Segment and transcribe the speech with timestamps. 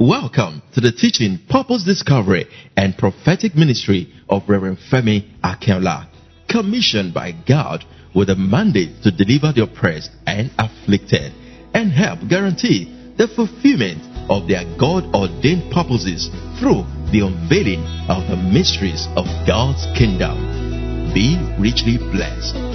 [0.00, 6.08] Welcome to the teaching, purpose discovery, and prophetic ministry of Reverend Femi Akinola,
[6.48, 11.34] commissioned by God with a mandate to deliver the oppressed and afflicted
[11.74, 14.00] and help guarantee the fulfillment
[14.30, 21.12] of their God ordained purposes through the unveiling of the mysteries of God's kingdom.
[21.12, 22.69] Be richly blessed.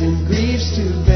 [0.00, 1.13] And griefs to bear.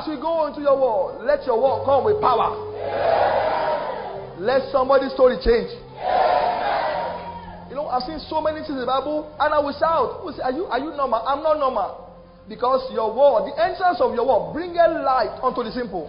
[0.00, 2.56] As we go into your word, let your word come with power.
[4.40, 5.68] Let somebody's story change.
[7.68, 10.32] You know, I've seen so many things in the Bible, and I will shout, will
[10.32, 11.20] say, are, you, are you normal?
[11.20, 12.16] I'm not normal.
[12.48, 16.08] Because your word, the entrance of your word, bringeth light unto the simple.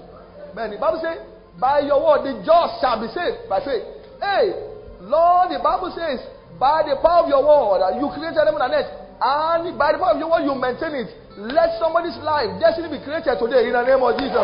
[0.55, 1.19] Man, the Bible says,
[1.59, 3.83] by your word, the just shall be saved by faith.
[4.23, 4.55] Hey,
[5.03, 6.23] Lord, the Bible says,
[6.55, 8.89] by the power of your word, you created heaven and earth.
[9.19, 11.11] And by the power of your word, you maintain it.
[11.37, 14.43] Let somebody's life, destiny be created today in the name of Jesus.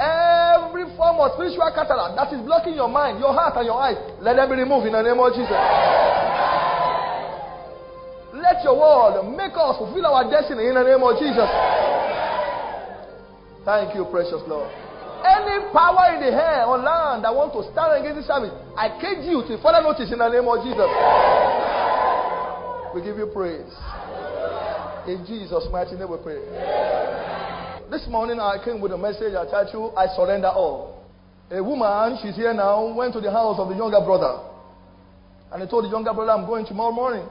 [0.00, 4.00] Every form of spiritual cataract that is blocking your mind, your heart, and your eyes,
[4.24, 5.60] let them be removed in the name of Jesus.
[8.32, 11.48] Let your word make us fulfill our destiny in the name of Jesus.
[13.68, 14.72] Thank you, precious Lord.
[15.24, 18.92] Any power in the air or land that want to stand against this service, I
[18.96, 20.88] cage you to further notice in the name of Jesus.
[22.94, 23.74] We give you praise.
[25.10, 26.38] In Jesus' mighty name we pray.
[27.90, 31.02] This morning I came with a message I tell you I surrender all.
[31.50, 34.46] A woman, she's here now, went to the house of the younger brother.
[35.50, 37.26] And he told the younger brother, I'm going tomorrow morning.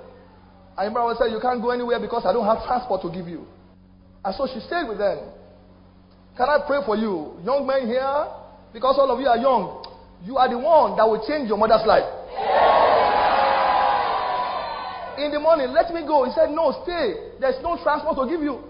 [0.78, 3.30] And the brother said, You can't go anywhere because I don't have transport to give
[3.30, 3.48] you.
[4.26, 5.32] And so she stayed with them.
[6.36, 7.40] Can I pray for you?
[7.46, 8.28] Young men here,
[8.74, 9.80] because all of you are young,
[10.28, 12.04] you are the one that will change your mother's life.
[15.18, 16.26] In the morning, let me go.
[16.26, 17.38] He said, No, stay.
[17.40, 18.64] There's no transport to give you.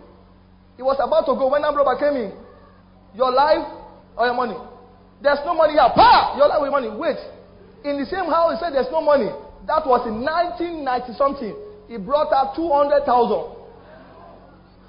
[0.76, 2.32] He was about to go when brother came in.
[3.16, 3.64] Your life
[4.18, 4.58] or your money?
[5.22, 5.88] There's no money here.
[5.94, 6.36] Pa!
[6.38, 6.90] Your life or your money.
[6.90, 7.18] Wait.
[7.86, 9.30] In the same house, he said there's no money.
[9.68, 11.54] That was in 1990 something.
[11.88, 13.06] He brought out 200,000.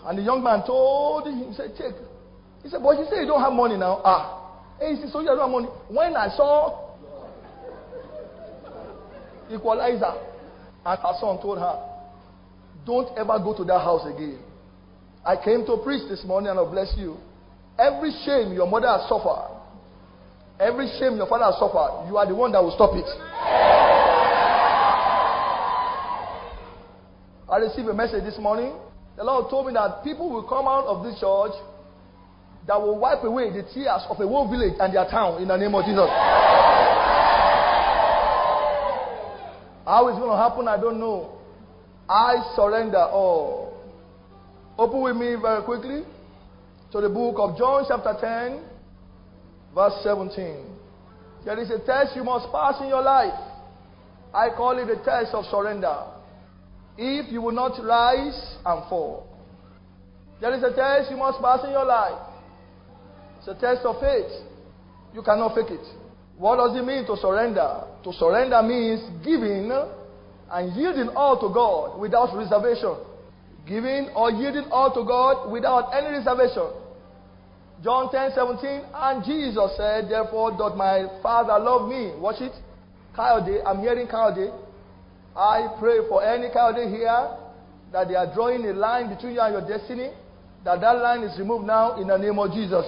[0.09, 1.95] And the young man told him, he said, Take.
[2.63, 4.01] He said, But you say you don't have money now.
[4.05, 4.41] Ah.
[4.81, 5.69] Hey, he said, So you don't have money.
[5.89, 6.81] When I saw
[9.53, 10.34] equalizer,
[10.85, 11.81] and her son told her,
[12.87, 14.39] Don't ever go to that house again.
[15.25, 17.17] I came to preach this morning and I bless you.
[17.79, 19.51] Every shame your mother has suffered,
[20.61, 23.09] every shame your father has suffered, you are the one that will stop it.
[27.51, 28.75] I received a message this morning.
[29.17, 31.53] The Lord told me that people will come out of this church
[32.67, 35.57] that will wipe away the tears of a whole village and their town in the
[35.57, 36.09] name of Jesus.
[39.85, 41.39] How it's going to happen, I don't know.
[42.09, 43.77] I surrender all.
[44.79, 46.03] Open with me very quickly
[46.93, 48.63] to the book of John, chapter 10,
[49.75, 50.65] verse 17.
[51.45, 53.39] There is a test you must pass in your life.
[54.33, 55.95] I call it the test of surrender.
[56.97, 59.27] If you will not rise and fall,
[60.41, 62.19] there is a test you must pass in your life.
[63.39, 64.31] It's a test of faith.
[65.13, 65.87] You cannot fake it.
[66.37, 67.85] What does it mean to surrender?
[68.05, 69.73] To surrender means giving
[70.53, 72.97] and yielding all to God without reservation.
[73.67, 76.69] Giving or yielding all to God without any reservation.
[77.83, 82.13] John 10 17, and Jesus said, Therefore, doth my Father love me.
[82.17, 82.53] Watch it.
[83.17, 84.53] Coyote, I'm hearing Coyote.
[85.35, 87.37] I pray for any Coyote here
[87.93, 90.11] that they are drawing a line between you and your destiny,
[90.65, 92.85] that that line is removed now in the name of Jesus.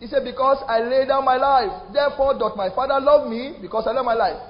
[0.00, 3.86] He said, Because I lay down my life, therefore doth my Father love me, because
[3.86, 4.40] I love my life.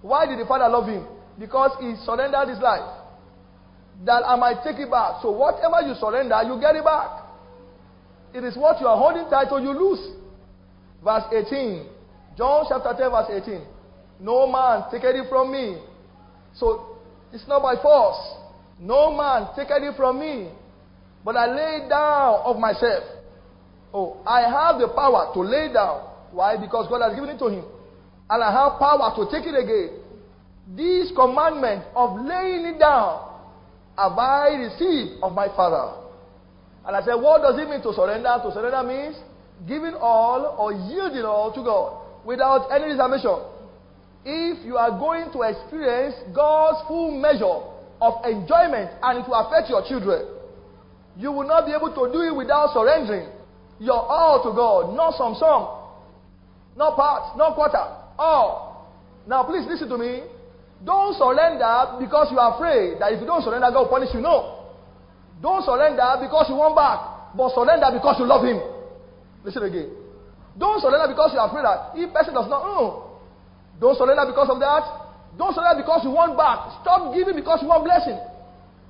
[0.00, 1.06] Why did the Father love him?
[1.38, 2.88] Because he surrendered his life.
[4.04, 5.22] That I might take it back.
[5.22, 7.26] So whatever you surrender, you get it back.
[8.32, 10.14] It is what you are holding tight or you lose.
[11.02, 11.86] Verse 18.
[12.36, 13.62] John chapter 10, verse 18.
[14.20, 15.78] No man take it from me.
[16.54, 16.98] So
[17.32, 18.18] it's not by force.
[18.78, 20.50] No man take it from me.
[21.24, 23.17] But I lay down of myself.
[23.92, 26.04] Oh, I have the power to lay down.
[26.32, 26.56] Why?
[26.56, 27.64] Because God has given it to him.
[28.28, 30.04] And I have power to take it again.
[30.76, 33.24] This commandment of laying it down
[33.96, 36.04] have I received of my Father.
[36.84, 38.28] And I said, what does it mean to surrender?
[38.44, 39.16] To surrender means
[39.66, 43.40] giving all or yielding all to God without any reservation.
[44.24, 47.64] If you are going to experience God's full measure
[48.00, 50.28] of enjoyment and it will affect your children,
[51.16, 53.28] you will not be able to do it without surrendering
[53.80, 55.68] your all to God, not some some,
[56.76, 57.84] not part, not quarter,
[58.18, 58.68] all.
[59.26, 60.22] Now, please listen to me.
[60.84, 64.20] Don't surrender because you are afraid that if you don't surrender, God will punish you.
[64.20, 64.70] No.
[65.42, 68.58] Don't surrender because you want back, but surrender because you love Him.
[69.44, 69.90] Listen again.
[70.56, 72.62] Don't surrender because you are afraid that if person does not.
[72.62, 73.14] No.
[73.78, 74.82] Don't surrender because of that.
[75.38, 76.82] Don't surrender because you want back.
[76.82, 78.18] Stop giving because you want blessing.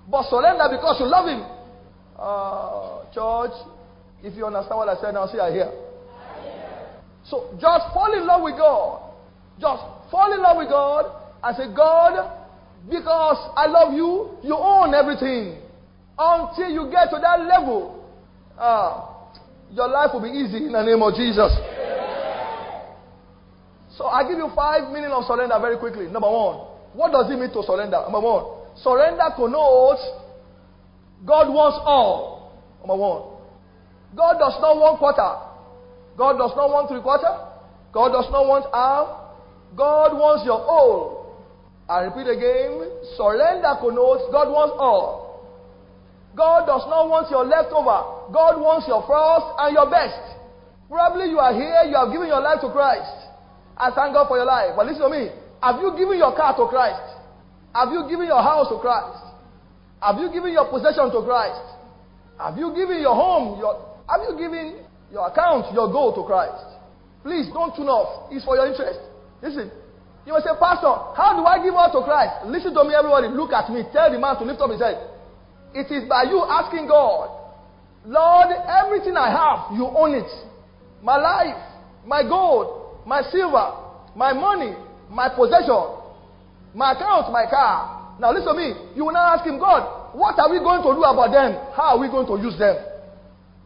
[0.09, 1.45] But surrender because you love Him.
[2.17, 3.53] Uh, church,
[4.23, 5.71] if you understand what I said now, say I hear.
[7.25, 9.13] So just fall in love with God.
[9.61, 11.07] Just fall in love with God
[11.43, 12.15] and say, God,
[12.89, 15.61] because I love you, you own everything.
[16.19, 18.05] Until you get to that level,
[18.59, 19.07] uh,
[19.71, 21.53] your life will be easy in the name of Jesus.
[23.95, 26.07] So I give you five meaning of surrender very quickly.
[26.07, 28.03] Number one, what does it mean to surrender?
[28.03, 28.45] Number one,
[28.83, 30.03] surrender connotes
[31.27, 32.63] God wants all.
[32.81, 33.38] Number one.
[34.17, 35.33] God does not want quarter.
[36.17, 37.31] God does not want three quarter.
[37.93, 39.29] God does not want half.
[39.77, 41.37] God wants your all.
[41.89, 42.85] I repeat again.
[43.17, 45.29] Surrender connotes God wants all.
[46.37, 48.31] God does not want your leftover.
[48.31, 50.39] God wants your first and your best.
[50.89, 53.29] Probably you are here, you have given your life to Christ.
[53.77, 54.73] I thank God for your life.
[54.77, 55.33] But listen to me.
[55.61, 57.19] Have you given your car to Christ?
[57.75, 59.19] Have you given your house to Christ?
[60.01, 61.63] Have you given your possession to Christ?
[62.39, 63.75] Have you given your home, your,
[64.09, 66.65] have you given your account, your goal to Christ?
[67.23, 68.33] Please don't tune off.
[68.33, 69.01] It's for your interest.
[69.43, 69.71] Listen.
[70.27, 72.45] You will say, Pastor, how do I give all to Christ?
[72.45, 73.29] Listen to me, everybody.
[73.29, 73.85] Look at me.
[73.93, 75.01] Tell the man to lift up his head.
[75.73, 77.33] It is by you asking God,
[78.05, 80.29] Lord, everything I have, you own it.
[81.03, 81.57] My life,
[82.05, 83.73] my gold, my silver,
[84.17, 84.77] my money,
[85.09, 85.97] my possession,
[86.75, 88.17] my account, my car.
[88.21, 88.73] Now listen to me.
[88.97, 91.57] You will now ask him, God, what are we going to do about them?
[91.77, 92.77] How are we going to use them?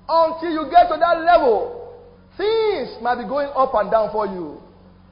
[0.09, 1.95] Until you get to that level,
[2.37, 4.61] things might be going up and down for you.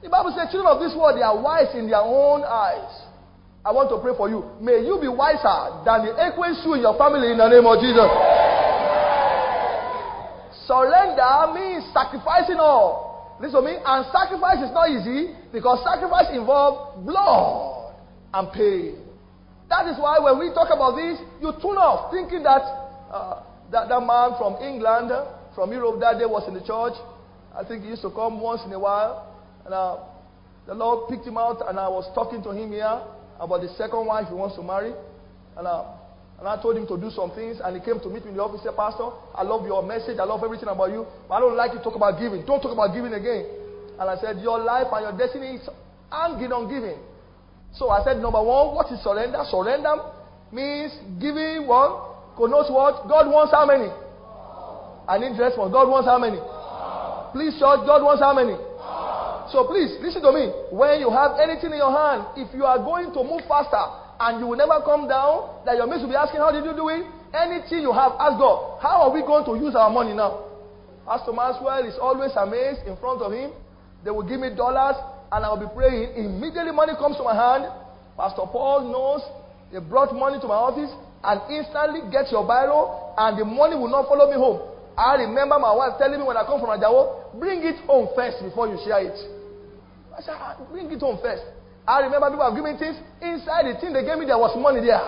[0.01, 2.89] The Bible says, children of this world, they are wise in their own eyes.
[3.61, 4.41] I want to pray for you.
[4.57, 7.77] May you be wiser than the equine shoe in your family in the name of
[7.77, 8.09] Jesus.
[10.65, 13.37] Surrender means sacrificing all.
[13.37, 13.77] Listen to me.
[13.77, 17.93] And sacrifice is not easy because sacrifice involves blood
[18.33, 18.97] and pain.
[19.69, 22.65] That is why when we talk about this, you tune off thinking that
[23.13, 25.11] uh, that, that man from England,
[25.55, 26.95] from Europe that day was in the church.
[27.55, 29.27] I think he used to come once in a while.
[29.65, 29.97] And uh,
[30.67, 33.01] the Lord picked him out, and I was talking to him here
[33.39, 34.93] about the second wife he wants to marry.
[35.57, 35.97] And, uh,
[36.39, 38.37] and I told him to do some things, and he came to meet me in
[38.37, 38.61] the office.
[38.63, 40.19] Said, Pastor, I love your message.
[40.19, 42.45] I love everything about you, but I don't like you talk about giving.
[42.45, 43.45] Don't talk about giving again.
[43.99, 45.69] And I said, Your life and your destiny is
[46.11, 46.97] hanging on giving.
[47.77, 49.43] So I said, Number one, what is surrender?
[49.47, 49.95] Surrender
[50.51, 52.10] means giving one.
[52.37, 53.07] Connotes what?
[53.07, 53.91] God wants how many?
[55.07, 55.71] I need response.
[55.71, 56.39] God wants how many?
[57.35, 58.55] Please, church, God wants how many?
[59.51, 60.47] So please, listen to me.
[60.71, 63.83] When you have anything in your hand, if you are going to move faster
[64.23, 66.71] and you will never come down, that your mates will be asking, How did you
[66.71, 67.03] do it?
[67.35, 70.47] Anything you have, ask God, How are we going to use our money now?
[71.03, 73.51] Pastor Maxwell is always amazed in front of him.
[74.07, 74.95] They will give me dollars
[75.31, 76.15] and I will be praying.
[76.15, 77.67] Immediately money comes to my hand.
[78.15, 79.19] Pastor Paul knows
[79.73, 80.91] they brought money to my office
[81.23, 84.71] and instantly get your biro and the money will not follow me home.
[84.97, 88.43] I remember my wife telling me when I come from Ajao, bring it home first
[88.43, 89.17] before you share it.
[90.11, 91.43] I said, ah, bring it home first.
[91.87, 92.97] I remember people have given things.
[93.21, 95.01] Inside the thing they gave me, there was money there.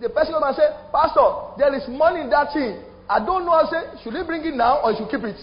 [0.00, 2.80] The person came and said, Pastor, there is money in that thing.
[3.08, 3.52] I don't know.
[3.52, 5.36] I said, should he bring it now or should keep it?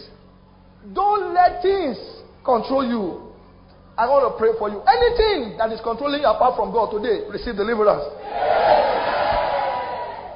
[0.93, 1.97] Don't let things
[2.43, 3.31] control you.
[3.97, 4.81] I want to pray for you.
[4.81, 8.01] Anything that is controlling you apart from God today, receive deliverance.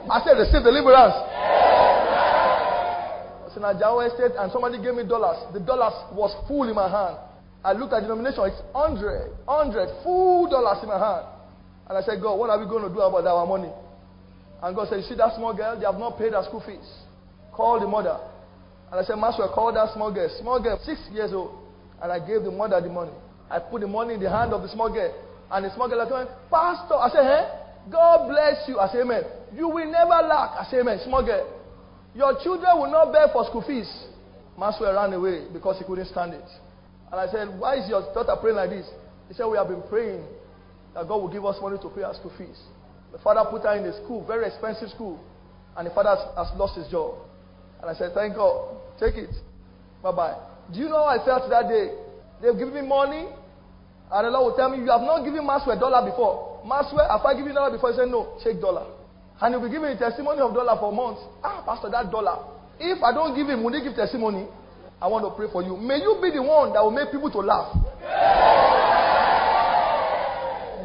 [0.09, 1.17] I said, receive deliverance.
[3.35, 5.41] I was in Ajao Estate and somebody gave me dollars.
[5.53, 7.17] The dollars was full in my hand.
[7.65, 11.25] I looked at the denomination, it's 100, 100, full dollars in my hand.
[11.89, 13.73] And I said, God, what are we going to do about our money?
[14.61, 15.77] And God said, You see that small girl?
[15.77, 16.85] They have not paid her school fees.
[17.53, 18.17] Call the mother.
[18.91, 20.29] And I said, Master, call that small girl.
[20.41, 21.57] Small girl, six years old.
[22.01, 23.13] And I gave the mother the money.
[23.49, 25.13] I put the money in the hand of the small girl.
[25.51, 27.45] And the small girl like, Pastor, I said, Hey,
[27.91, 28.79] God bless you.
[28.79, 29.23] I said, Amen.
[29.53, 30.51] You will never lack.
[30.59, 30.99] I say, Amen.
[31.05, 31.45] Small girl.
[32.15, 33.89] Your children will not beg for school fees.
[34.57, 36.47] Master ran away because he couldn't stand it.
[37.11, 38.87] And I said, Why is your daughter praying like this?
[39.27, 40.23] He said, We have been praying
[40.93, 42.57] that God will give us money to pay our school fees.
[43.11, 45.19] The father put her in a school, very expensive school,
[45.77, 47.15] and the father has, has lost his job.
[47.81, 48.75] And I said, Thank God.
[48.99, 49.31] Take it.
[50.01, 50.35] Bye bye.
[50.73, 51.91] Do you know how I felt that day?
[52.41, 53.27] They've given me money,
[54.11, 56.63] and the Lord will tell me, You have not given Maxwell a dollar before.
[56.65, 57.91] Maxwell, have I given you dollar before?
[57.91, 58.87] He said, No, take dollar.
[59.41, 61.21] And he'll be giving me testimony of dollar for months.
[61.43, 62.39] Ah, Pastor, that dollar.
[62.79, 64.47] If I don't give him, will he give testimony?
[65.01, 65.75] I want to pray for you.
[65.75, 67.75] May you be the one that will make people to laugh.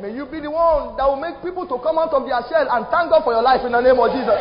[0.02, 2.66] May you be the one that will make people to come out of their shell
[2.66, 4.34] and thank God for your life in the name of Jesus.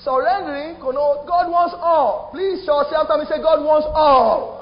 [0.00, 2.30] Surrendering, you know, God wants all.
[2.32, 4.56] Please show yourself and say, God wants all.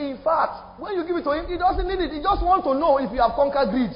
[0.00, 2.10] In fact, when you give it to Him, He doesn't need it.
[2.10, 3.92] He just wants to know if you have conquered greed.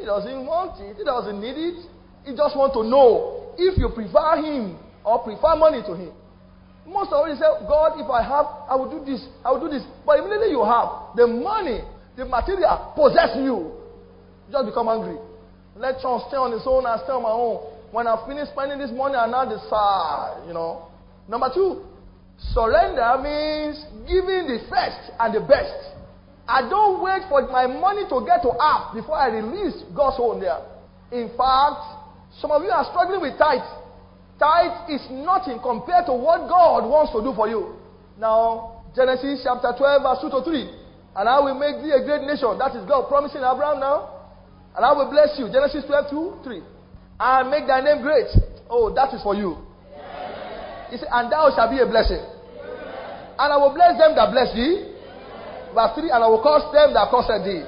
[0.00, 0.96] He doesn't want it.
[0.96, 1.84] He doesn't need it.
[2.24, 6.12] He just wants to know if you prefer Him or prefer money to him.
[6.86, 9.68] Most of you say, God, if I have, I will do this, I will do
[9.68, 9.82] this.
[10.04, 11.80] But immediately you have, the money,
[12.16, 13.72] the material possess you.
[14.50, 15.16] Just become angry.
[15.76, 17.62] Let John stay on his own and stay on my own.
[17.92, 20.90] When I finish spending this money, I now decide, you know.
[21.28, 21.86] Number two,
[22.50, 25.94] surrender means giving the first and the best.
[26.50, 30.42] I don't wait for my money to get to up before I release God's own
[30.42, 30.58] there.
[31.14, 31.78] In fact,
[32.42, 33.62] some of you are struggling with tithe.
[34.34, 37.78] Tithe is nothing compared to what God wants to do for you.
[38.18, 41.22] Now, Genesis chapter 12, verse 2 to 3.
[41.22, 42.58] And I will make thee a great nation.
[42.58, 44.26] That is God promising Abraham now.
[44.74, 45.46] And I will bless you.
[45.54, 46.62] Genesis 12, 2, 3.
[47.22, 48.26] And make thy name great.
[48.66, 49.54] Oh, that is for you.
[50.90, 52.18] He said, and thou shalt be a blessing.
[53.38, 54.89] And I will bless them that bless thee.
[55.74, 57.62] Verse 3, and I will cause them that curse thee.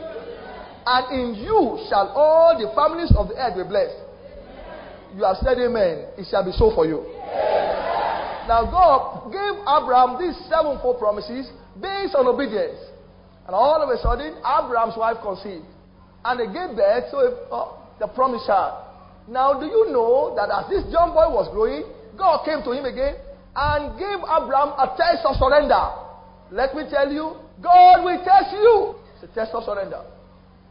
[0.84, 3.98] And in you shall all the families of the earth be blessed.
[5.14, 6.18] You have said amen.
[6.18, 7.06] It shall be so for you.
[8.50, 11.46] Now God gave Abraham these sevenfold promises
[11.78, 12.78] based on obedience.
[13.46, 15.66] And all of a sudden, Abraham's wife conceived.
[16.24, 17.18] And they gave birth to
[17.50, 18.82] uh, the promised child.
[19.28, 21.86] Now, do you know that as this young boy was growing,
[22.18, 23.16] God came to him again
[23.54, 25.82] and gave Abraham a test of surrender.
[26.50, 28.96] Let me tell you, God will test you.
[29.14, 30.00] It's a test of surrender.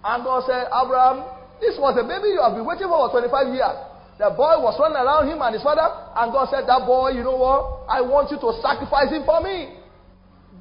[0.03, 1.27] And God said, Abraham,
[1.61, 3.77] this was a baby you have been waiting for for 25 years.
[4.17, 5.85] The boy was running around him and his father,
[6.17, 7.89] and God said, That boy, you know what?
[7.89, 9.77] I want you to sacrifice him for me.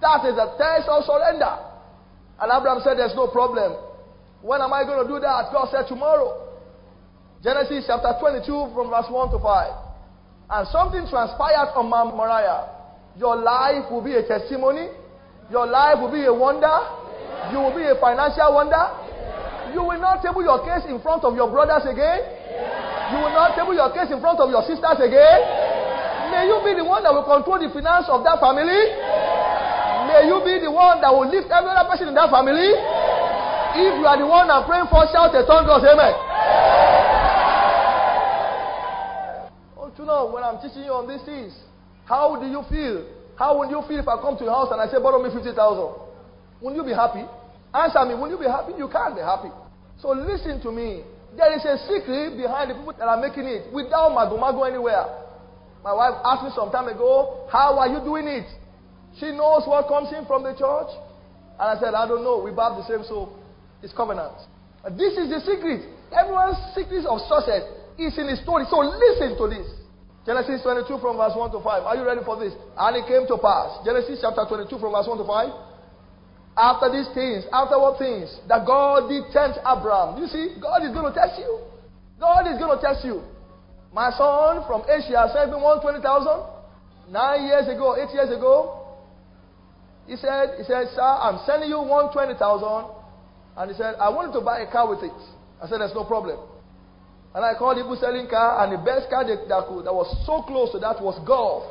[0.00, 1.60] That is a test of surrender.
[2.40, 3.76] And Abraham said, There's no problem.
[4.40, 5.52] When am I going to do that?
[5.52, 6.48] God said, Tomorrow.
[7.44, 9.44] Genesis chapter 22, from verse 1 to 5.
[10.52, 12.68] And something transpired on Mount Moriah.
[13.16, 14.88] Your life will be a testimony.
[15.50, 16.70] Your life will be a wonder.
[17.50, 18.86] You will be a financial wonder.
[19.74, 22.22] You will not table your case in front of your brothers again.
[23.10, 25.38] You will not table your case in front of your sisters again.
[26.30, 28.78] May you be the one that will control the finance of that family.
[30.06, 32.70] May you be the one that will lift every other person in that family.
[33.74, 36.14] If you are the one I'm praying for, shout a tongue of amen.
[39.74, 41.54] Oh, Don't you know when I'm teaching you on these things?
[42.06, 43.19] How do you feel?
[43.40, 45.32] How would you feel if I come to your house and I say, borrow me
[45.32, 45.56] 50,000?
[46.60, 47.24] Wouldn't you be happy?
[47.72, 48.76] Answer me, wouldn't you be happy?
[48.76, 49.48] You can't be happy.
[49.96, 51.00] So listen to me.
[51.32, 55.08] There is a secret behind the people that are making it without mago mago anywhere.
[55.80, 58.44] My wife asked me some time ago, How are you doing it?
[59.16, 60.92] She knows what comes in from the church.
[61.56, 62.44] And I said, I don't know.
[62.44, 63.32] We bathe the same soap.
[63.80, 64.36] It's covenant.
[65.00, 65.88] This is the secret.
[66.12, 67.64] Everyone's secret of success
[67.96, 68.68] is in his story.
[68.68, 69.79] So listen to this.
[70.26, 71.64] Genesis 22 from verse 1 to 5.
[71.64, 72.52] Are you ready for this?
[72.76, 73.80] And it came to pass.
[73.84, 75.48] Genesis chapter 22 from verse 1 to 5.
[76.60, 78.28] After these things, after what things?
[78.44, 80.20] That God did tempt Abraham.
[80.20, 81.64] You see, God is going to test you.
[82.20, 83.24] God is going to test you.
[83.96, 86.04] My son from Asia sent me 120,000
[87.08, 88.76] nine years ago, eight years ago.
[90.06, 92.36] He said, he said, sir, I'm sending you 120,000.
[93.56, 95.16] And he said, I wanted to buy a car with it.
[95.62, 96.38] I said, there's no problem.
[97.34, 100.10] And I called people selling car, and the best car that, that, could, that was
[100.26, 101.62] so close to that was Golf.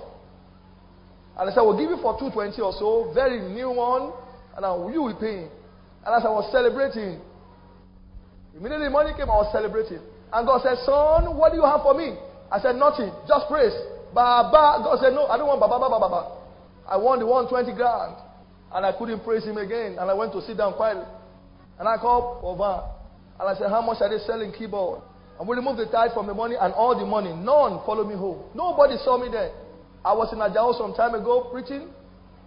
[1.36, 4.12] And I said, we'll give you for 220 or so, very new one,
[4.56, 5.48] and I, you will pay.
[6.04, 7.20] And as I was celebrating,
[8.56, 10.00] immediately money came, I was celebrating.
[10.32, 12.16] And God said, son, what do you have for me?
[12.52, 13.76] I said, nothing, just praise.
[14.14, 14.84] Baba.
[14.84, 16.22] God said, no, I don't want Baba, Baba, Baba.
[16.88, 18.16] I want the 120 grand.
[18.72, 19.98] And I couldn't praise him again.
[20.00, 21.06] And I went to sit down quietly.
[21.78, 22.84] And I called Ovan.
[23.40, 25.02] And I said, How much are they selling keyboard?
[25.40, 27.32] And we removed the tithe from the money and all the money.
[27.32, 28.44] None followed me home.
[28.54, 29.56] Nobody saw me there.
[30.04, 31.88] I was in Ajao some time ago preaching.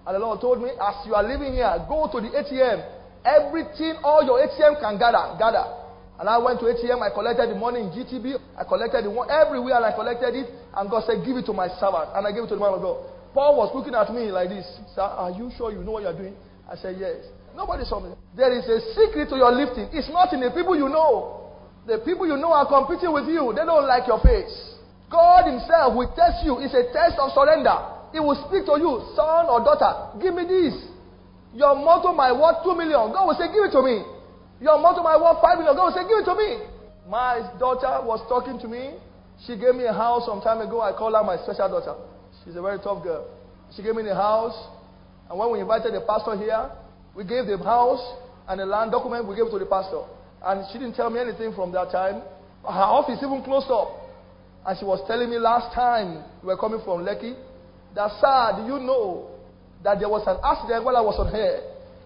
[0.05, 2.85] And the Lord told me, As you are living here, go to the ATM.
[3.25, 5.39] Everything, all your ATM can gather.
[5.41, 5.65] Gather.
[6.21, 9.31] And I went to ATM, I collected the money in GTB, I collected the one
[9.33, 10.53] everywhere, and I collected it.
[10.77, 12.13] And God said, Give it to my servant.
[12.13, 13.09] And I gave it to the man of God.
[13.33, 14.69] Paul was looking at me like this.
[14.93, 16.37] Sir, are you sure you know what you're doing?
[16.69, 17.25] I said, Yes.
[17.57, 18.13] Nobody saw me.
[18.37, 19.89] There is a secret to your lifting.
[19.93, 21.42] It's not in the people you know.
[21.87, 23.51] The people you know are competing with you.
[23.57, 24.53] They don't like your face.
[25.11, 26.63] God Himself will test you.
[26.63, 27.75] It's a test of surrender.
[28.15, 30.17] He will speak to you, son or daughter.
[30.23, 30.77] Give me this.
[31.55, 33.13] Your motto my worth two million.
[33.13, 34.05] God will say, Give it to me.
[34.61, 35.75] Your motto my worth five million.
[35.77, 36.51] God will say, Give it to me.
[37.09, 38.97] My daughter was talking to me.
[39.45, 40.81] She gave me a house some time ago.
[40.81, 41.99] I call her my special daughter.
[42.45, 43.27] She's a very tough girl.
[43.75, 44.55] She gave me the house.
[45.29, 46.71] And when we invited the pastor here,
[47.17, 48.01] we gave the house
[48.49, 50.05] and the land document, we gave it to the pastor.
[50.45, 52.23] And she didn't tell me anything from that time.
[52.63, 53.99] Her office even closed up.
[54.67, 57.35] And she was telling me last time we were coming from Lekki
[57.95, 59.31] that, sir, do you know
[59.83, 61.61] that there was an accident while I was on here?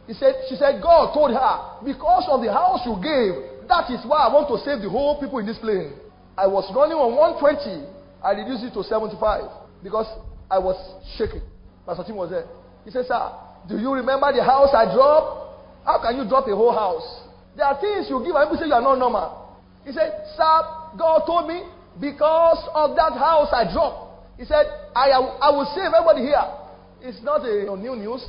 [0.07, 4.01] He said, she said, God told her, because of the house you gave, that is
[4.07, 5.95] why I want to save the whole people in this plane.
[6.39, 7.87] I was running on 120.
[8.23, 10.07] I reduced it to 75 because
[10.51, 10.79] I was
[11.19, 11.43] shaking.
[11.85, 12.47] Pastor Tim was there.
[12.85, 13.19] He said, sir,
[13.69, 15.85] do you remember the house I dropped?
[15.85, 17.26] How can you drop a whole house?
[17.57, 19.57] There are things you give and people say you are not normal.
[19.89, 20.57] He said, Sir,
[21.01, 21.65] God told me
[21.97, 24.37] because of that house I dropped.
[24.37, 26.45] He said, I, I will save everybody here.
[27.01, 28.21] It's not a new news.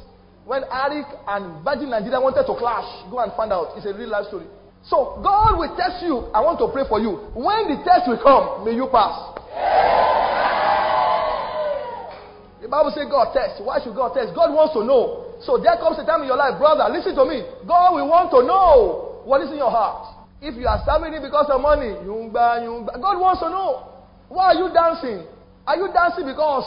[0.47, 3.75] When Arik and Virgin Nigeria wanted to clash, go and find out.
[3.75, 4.47] It's a real life story.
[4.87, 6.31] So God will test you.
[6.31, 7.27] I want to pray for you.
[7.35, 9.35] When the test will come, may you pass.
[12.63, 13.59] The Bible says God tests.
[13.59, 14.31] Why should God test?
[14.31, 15.35] God wants to know.
[15.43, 17.43] So there comes a time in your life, brother, listen to me.
[17.67, 20.15] God will want to know what is in your heart.
[20.39, 22.95] If you are serving Him because of money, yungba, yungba.
[22.95, 23.91] God wants to know.
[24.31, 25.27] Why are you dancing?
[25.67, 26.63] Are you dancing because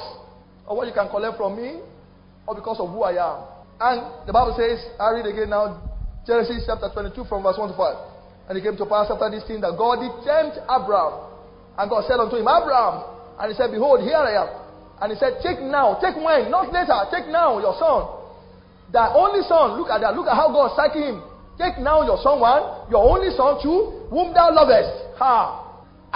[0.68, 1.80] of what you can collect from me
[2.44, 3.48] or because of who I am?
[3.80, 5.80] And the Bible says, I read again now,
[6.28, 8.52] Genesis chapter 22 from verse 1 to 5.
[8.52, 11.32] And it came to pass after this thing that God did tempt Abraham.
[11.80, 13.08] And God said unto him, Abraham.
[13.40, 14.48] And he said, Behold, here I am.
[15.00, 18.04] And he said, Take now, take when, not later, take now your son.
[18.92, 21.29] Thy only son, look at that, look at how God psyching him.
[21.60, 25.20] Take now your son one, your only son two, whom thou lovest.
[25.20, 25.60] Ha.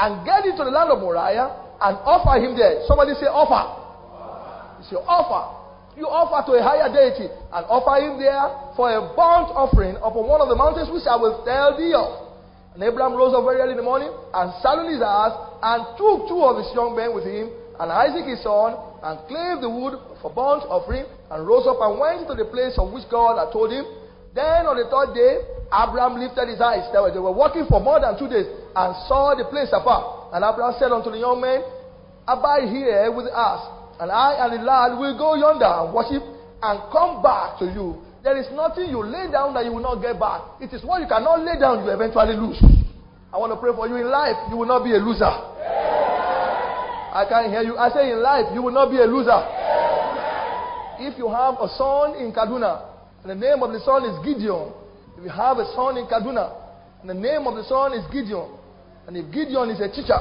[0.01, 1.53] And get into the land of Moriah
[1.85, 2.81] and offer him there.
[2.89, 4.81] Somebody say offer.
[4.81, 5.61] It's your offer.
[6.01, 10.25] You offer to a higher deity and offer him there for a burnt offering upon
[10.27, 12.25] one of the mountains which I will tell thee of.
[12.73, 15.31] And Abraham rose up very early in the morning and saddled his ass
[15.63, 19.61] and took two of his young men with him and Isaac his son and clave
[19.63, 23.07] the wood for burnt offering and rose up and went to the place of which
[23.13, 23.87] God had told him.
[24.35, 26.91] Then on the third day, Abraham lifted his eyes.
[26.91, 30.35] They were, walking for more than two days and saw the place afar.
[30.35, 31.63] And Abraham said unto the young men,
[32.27, 33.61] Abide here with us,
[34.01, 36.25] and I and the lad will go yonder and worship
[36.65, 38.01] and come back to you.
[38.25, 40.41] There is nothing you lay down that you will not get back.
[40.59, 42.57] It is what you cannot lay down you eventually lose.
[43.29, 44.35] I want to pray for you in life.
[44.49, 45.29] You will not be a loser.
[47.15, 47.77] I can't hear you.
[47.77, 49.37] I say in life, you will not be a loser.
[50.99, 52.94] If you have a son in Kaduna,
[53.25, 54.71] and the name of the son is Gideon.
[55.17, 56.53] If you have a son in Kaduna,
[57.01, 58.53] and the name of the son is Gideon,
[59.09, 60.21] and if Gideon is a teacher,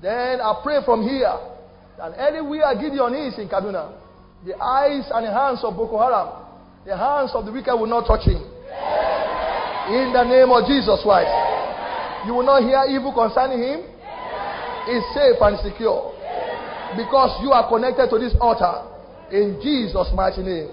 [0.00, 1.36] then I pray from here
[1.98, 3.92] that anywhere Gideon is in Kaduna,
[4.44, 6.42] the eyes and the hands of Boko Haram
[6.84, 8.42] the hands of the wicked will not touch him.
[8.42, 11.30] In the name of Jesus Christ.
[12.26, 13.78] You will not hear evil concerning him.
[14.90, 16.10] He's safe and secure.
[16.98, 18.82] Because you are connected to this altar.
[19.30, 20.70] In Jesus' mighty name.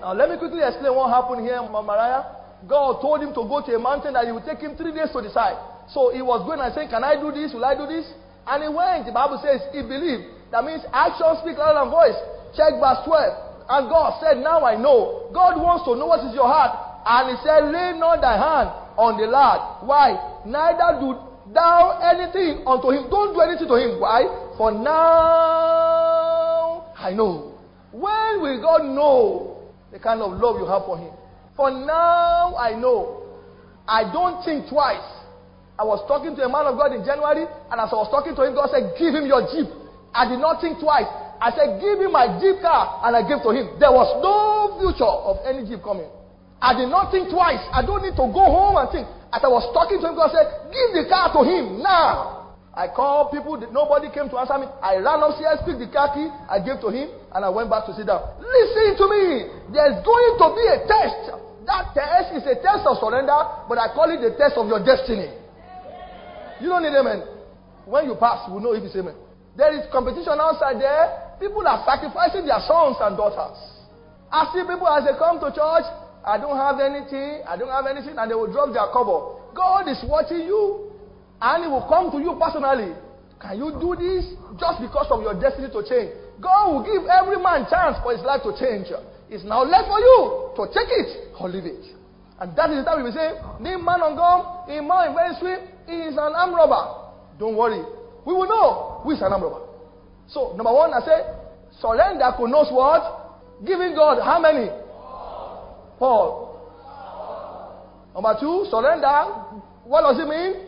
[0.00, 2.40] Now let me quickly explain what happened here in Moriah.
[2.68, 5.12] God told him to go to a mountain that it would take him three days
[5.12, 5.56] to decide.
[5.92, 7.52] So he was going and saying, Can I do this?
[7.52, 8.04] Will I do this?
[8.46, 9.06] And he went.
[9.06, 10.24] The Bible says he believed.
[10.52, 12.18] That means action speaks louder than voice.
[12.52, 13.70] Check verse 12.
[13.70, 15.30] And God said, Now I know.
[15.32, 16.74] God wants to know what is your heart.
[17.06, 18.68] And he said, Lay not thy hand
[19.00, 19.84] on the lad.
[19.86, 20.16] Why?
[20.44, 21.16] Neither do
[21.52, 23.08] thou anything unto him.
[23.08, 24.00] Don't do anything to him.
[24.00, 24.28] Why?
[24.60, 24.92] For now
[26.98, 27.54] I know.
[27.92, 29.49] When will God know
[29.92, 31.12] the kind of love you have for him?
[31.56, 33.26] For now I know.
[33.86, 35.02] I don't think twice.
[35.78, 38.36] I was talking to a man of God in January, and as I was talking
[38.36, 39.66] to him, God said, Give him your jeep.
[40.12, 41.08] I did not think twice.
[41.40, 43.80] I said, Give him my Jeep car, and I gave to him.
[43.80, 46.06] There was no future of any Jeep coming.
[46.60, 47.64] I did not think twice.
[47.72, 49.08] I don't need to go home and think.
[49.32, 52.52] As I was talking to him, God said, Give the car to him now.
[52.76, 54.68] I called people, nobody came to answer me.
[54.84, 57.86] I ran upstairs, picked the car key, I gave to him, and I went back
[57.86, 58.38] to sit down.
[58.42, 59.24] Listen to me.
[59.70, 61.22] There's going to be a test.
[61.66, 63.36] That test is a test of surrender,
[63.70, 65.30] but I call it the test of your destiny.
[66.58, 67.22] You don't need amen.
[67.86, 69.14] When you pass, we'll know if it's amen.
[69.56, 71.38] There is competition outside there.
[71.38, 73.58] People are sacrificing their sons and daughters.
[74.30, 75.86] I see people as they come to church,
[76.22, 79.40] I don't have anything, I don't have anything, and they will drop their cover.
[79.54, 80.92] God is watching you,
[81.40, 82.94] and He will come to you personally.
[83.40, 86.12] Can you do this just because of your destiny to change?
[86.40, 88.88] God will give every man chance for his life to change.
[89.28, 91.84] It's now left for you to take it or leave it.
[92.40, 95.60] And that is the time we say, Name man on gum, in man very sweet,
[95.86, 97.12] he is an arm robber.
[97.38, 97.84] Don't worry.
[98.24, 99.66] We will know who is an arm robber.
[100.28, 101.20] So, number one, I say,
[101.80, 103.62] surrender connotes what?
[103.64, 104.72] Giving God how many?
[106.00, 106.48] Paul.
[108.14, 109.60] Number two, surrender.
[109.84, 110.66] What does it mean?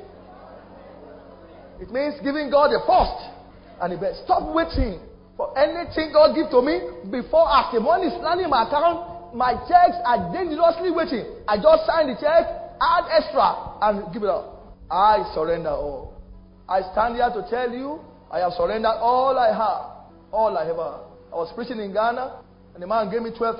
[1.80, 3.32] It means giving God the first
[3.80, 4.24] and the best.
[4.24, 5.00] Stop waiting
[5.37, 7.83] for anything God give to me before asking.
[7.83, 9.35] Money is landing in my account.
[9.35, 11.25] My checks are dangerously waiting.
[11.49, 12.45] I just sign the check,
[12.81, 14.77] add extra, and give it up.
[14.90, 16.21] I surrender all.
[16.68, 21.12] I stand here to tell you I have surrendered all I have, all I ever
[21.33, 23.57] I was preaching in Ghana, and the man gave me $12,000.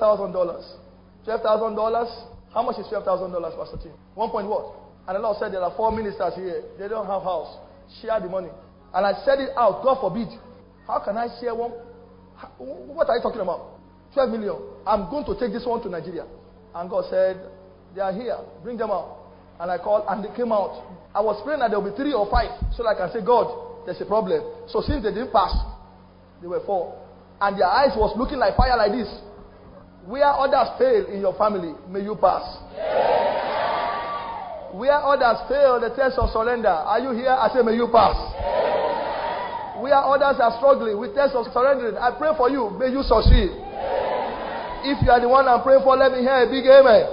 [1.25, 2.53] $12,000?
[2.53, 3.93] How much is $12,000, Pastor Tim?
[4.13, 4.77] One point what?
[5.07, 6.61] And the Lord said, There are four ministers here.
[6.77, 7.57] They don't have house.
[8.01, 8.49] Share the money.
[8.93, 10.29] And I said it out, God forbid.
[10.87, 11.71] How can I share one?
[12.57, 13.79] What are you talking about?
[14.13, 14.55] 12 million.
[14.85, 16.25] I'm going to take this one to Nigeria.
[16.75, 17.39] And God said,
[17.95, 18.37] They are here.
[18.63, 19.17] Bring them out.
[19.59, 20.83] And I called, and they came out.
[21.15, 23.85] I was praying that there will be three or five so I can say, God,
[23.85, 24.41] there's a problem.
[24.67, 25.53] So since they didn't pass,
[26.41, 26.99] they were four.
[27.39, 29.07] And their eyes was looking like fire like this.
[30.05, 32.43] Where others fail in your family, may you pass.
[32.75, 33.23] Yeah.
[34.75, 37.29] Where others fail the test of surrender, are you here?
[37.31, 38.17] I say, may you pass.
[38.35, 38.72] Yeah.
[39.83, 43.51] Where others are struggling with test of surrendering, I pray for you, may you succeed.
[44.87, 47.03] If you are the one I'm praying for, let me hear a big amen.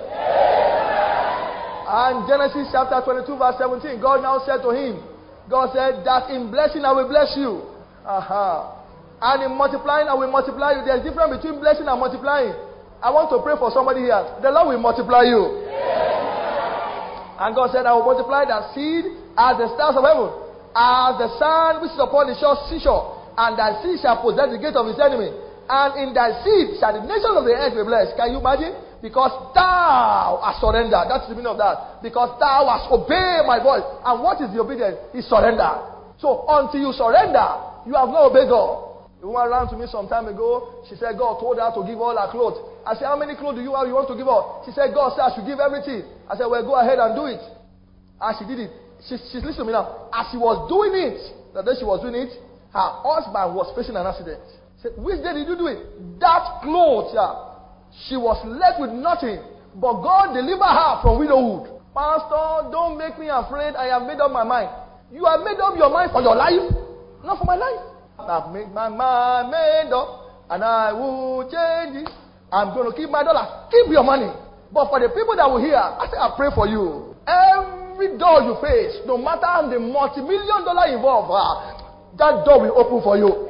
[1.90, 5.02] And Genesis chapter 22, verse 17, God now said to him,
[5.50, 7.66] God said that in blessing I will bless you.
[8.06, 8.78] Aha.
[9.18, 10.86] And in multiplying I will multiply you.
[10.86, 12.54] There's a difference between blessing and multiplying.
[13.02, 14.22] I want to pray for somebody here.
[14.46, 15.66] The Lord will multiply you.
[17.34, 21.28] And God said, I will multiply that seed as the stars of heaven, as the
[21.38, 24.86] sun which is upon the shore seashore, and thy seed shall possess the gate of
[24.86, 25.30] his enemy.
[25.70, 28.18] And in thy seed shall the nations of the earth be blessed.
[28.18, 28.74] Can you imagine?
[28.98, 31.06] Because thou hast surrendered.
[31.08, 32.02] That's the meaning of that.
[32.02, 33.86] Because thou hast obeyed my voice.
[34.04, 34.98] And what is the obedience?
[35.14, 35.70] Is surrender.
[36.18, 37.48] So until you surrender,
[37.86, 38.90] you have not obeyed God.
[39.22, 40.84] A woman ran to me some time ago.
[40.88, 42.60] She said God told her to give all her clothes.
[42.84, 44.64] I said, How many clothes do you have you want to give her?
[44.64, 46.04] She said, God said I should give everything.
[46.28, 47.40] I said, Well, go ahead and do it.
[48.20, 48.72] And she did it.
[49.08, 50.08] She, she's listening to me now.
[50.12, 51.18] As she was doing it,
[51.54, 52.32] the day she was doing it,
[52.72, 54.40] her husband was facing an accident.
[54.82, 55.80] Said, Which day did you do it?
[56.20, 57.50] That clothes, yeah.
[58.06, 59.40] She was left with nothing.
[59.74, 61.80] But God delivered her from widowhood.
[61.94, 63.74] Pastor, don't make me afraid.
[63.74, 64.70] I have made up my mind.
[65.10, 66.70] You have made up your mind for your life,
[67.26, 67.82] not for my life.
[68.18, 72.10] I've made my mind made up, and I will change it.
[72.52, 73.66] I'm going to keep my dollar.
[73.70, 74.30] Keep your money.
[74.72, 77.09] But for the people that will hear, I say, I pray for you.
[77.26, 82.62] Every door you face, no matter how the multi million dollar involved, uh, that door
[82.62, 83.48] will open for you.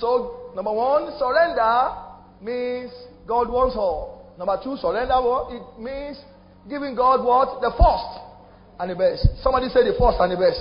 [0.00, 1.92] So, number one, surrender
[2.40, 2.92] means
[3.26, 4.34] God wants all.
[4.38, 5.16] Number two, surrender?
[5.56, 6.20] It means
[6.68, 7.60] giving God what?
[7.60, 8.12] The first
[8.78, 9.24] and the best.
[9.42, 10.60] Somebody say the first and the best.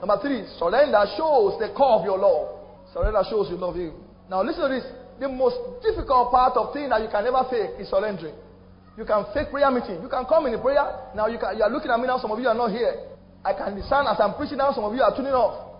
[0.00, 2.56] Number three, surrender shows the core of your love.
[2.92, 3.92] Surrender shows you love Him.
[4.28, 4.84] Now listen to this.
[5.20, 8.34] The most difficult part of thing that you can never fake is surrendering.
[8.96, 10.00] You can fake prayer meeting.
[10.00, 11.12] You can come in a prayer.
[11.14, 12.16] Now you, can, you are looking at me now.
[12.18, 13.12] Some of you are not here.
[13.44, 14.72] I can discern as I'm preaching now.
[14.72, 15.76] Some of you are tuning off.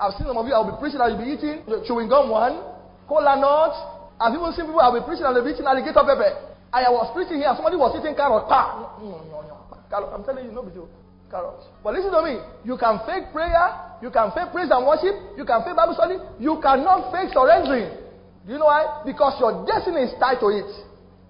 [0.00, 0.56] I've seen some of you.
[0.56, 2.58] I'll be preaching you'll be eating chewing gum one,
[3.06, 3.74] cola nut.
[4.18, 4.80] I've even seen people.
[4.80, 6.56] I'll be preaching they'll be eating alligator pepper.
[6.74, 7.52] I was preaching here.
[7.54, 8.50] Somebody was eating carrot.
[8.50, 8.98] Pa.
[8.98, 9.54] No, no, no.
[9.86, 10.10] Carrot.
[10.10, 10.90] I'm telling you, no video.
[11.30, 11.62] Carrot.
[11.86, 12.42] But listen to me.
[12.66, 13.94] You can fake prayer.
[14.02, 15.14] You can fake praise and worship.
[15.38, 16.18] You can fake Bible study.
[16.42, 17.94] You cannot fake surrendering.
[18.42, 19.06] Do you know why?
[19.06, 20.66] Because your destiny is tied to it.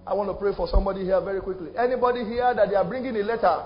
[0.05, 1.73] I want to pray for somebody here very quickly.
[1.73, 3.65] Anybody here that they are bringing a letter,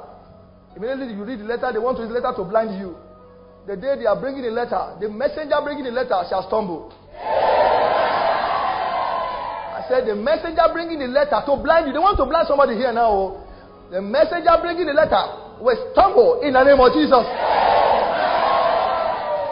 [0.76, 2.96] immediately you read the letter, they want to letter to blind you.
[3.68, 6.96] The day they are bringing a letter, the messenger bringing the letter shall stumble.
[9.76, 11.94] I said, the messenger bringing the letter to blind you.
[11.94, 13.12] They want to blind somebody here now.
[13.12, 13.44] Oh.
[13.92, 17.26] The messenger bringing the letter will stumble in the name of Jesus.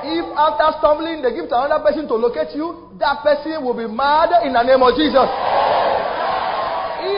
[0.08, 3.92] If after stumbling they give to another person to locate you, that person will be
[3.92, 5.28] mad in the name of Jesus.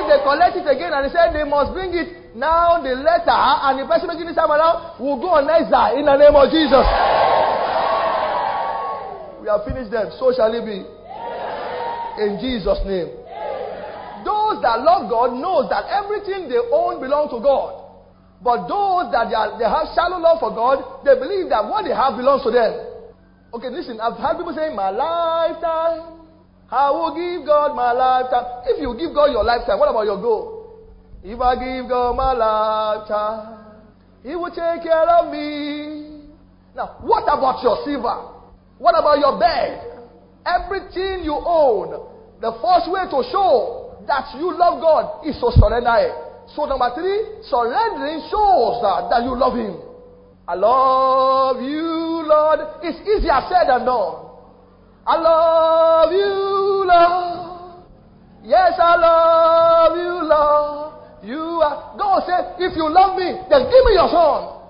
[0.10, 3.78] They collect it again and they say they must bring it, now the letter and
[3.78, 6.82] the person making it time around will go on exile in the name of Jesus.
[9.38, 10.10] We have finished them.
[10.17, 10.82] So shall it be.
[12.26, 13.13] In Jesus' name.
[14.26, 17.80] Those that love God knows that everything they own belongs to God.
[18.41, 21.86] But those that they, are, they have shallow love for God, they believe that what
[21.86, 22.72] they have belongs to them.
[23.54, 26.18] Okay, listen, I've heard people say, My lifetime,
[26.71, 28.62] I will give God my lifetime.
[28.65, 30.88] If you give God your lifetime, what about your goal?
[31.23, 33.84] If I give God my lifetime,
[34.21, 36.29] He will take care of me.
[36.75, 38.38] Now, what about your silver?
[38.77, 39.82] What about your bed?
[40.45, 42.05] Everything you own,
[42.39, 46.13] the first way to show that you love God is to surrender it.
[46.55, 49.75] So number three, surrendering shows that, that you love Him.
[50.47, 52.60] I love you, Lord.
[52.82, 54.29] It's easier said than done.
[55.10, 57.82] I love you, Lord.
[58.45, 61.26] Yes, I love you, Lord.
[61.26, 61.98] You are.
[61.98, 64.62] God said, if you love me, then give me your son.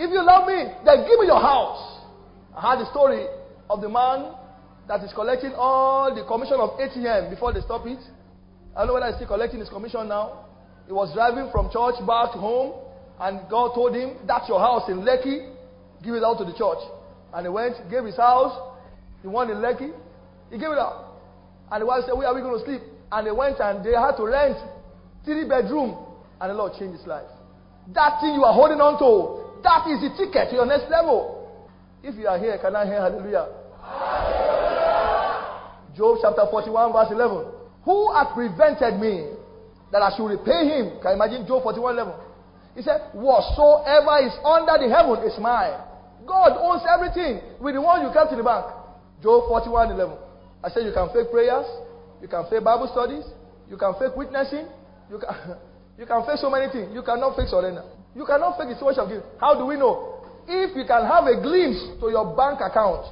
[0.00, 2.00] If you love me, then give me your house.
[2.56, 3.26] I had the story
[3.68, 4.32] of the man
[4.88, 8.00] that is collecting all the commission of ATM before they stop it.
[8.74, 10.48] I don't know whether he's still collecting his commission now.
[10.86, 12.72] He was driving from church back home,
[13.20, 15.52] and God told him, That's your house in Lekki.
[16.02, 16.80] Give it out to the church.
[17.36, 18.73] And he went, gave his house.
[19.24, 19.88] He won in Lekki.
[20.52, 21.16] He gave it up.
[21.72, 22.82] And the wife said, Where are we going to sleep?
[23.10, 24.60] And they went and they had to rent
[25.24, 25.96] three bedroom.
[26.38, 27.24] And the Lord changed his life.
[27.96, 31.40] That thing you are holding on to, that is the ticket to your next level.
[32.04, 33.48] If you are here, can I hear hallelujah?
[35.96, 37.48] Job chapter 41, verse 11.
[37.88, 39.32] Who hath prevented me
[39.88, 41.00] that I should repay him?
[41.00, 42.12] Can you imagine Job 41, 11?
[42.76, 45.80] He said, Whatsoever is under the heaven is mine.
[46.28, 48.83] God owns everything with the one you kept in the bank.
[49.24, 50.12] Job 41, 11.
[50.62, 51.64] I said, You can fake prayers,
[52.20, 53.24] you can fake Bible studies,
[53.72, 54.68] you can fake witnessing,
[55.08, 55.32] you can,
[55.98, 56.92] you can fake so many things.
[56.92, 57.88] You cannot fake surrender.
[58.12, 59.24] You cannot fake the much of giving.
[59.40, 60.20] How do we know?
[60.44, 63.08] If you can have a glimpse to your bank account,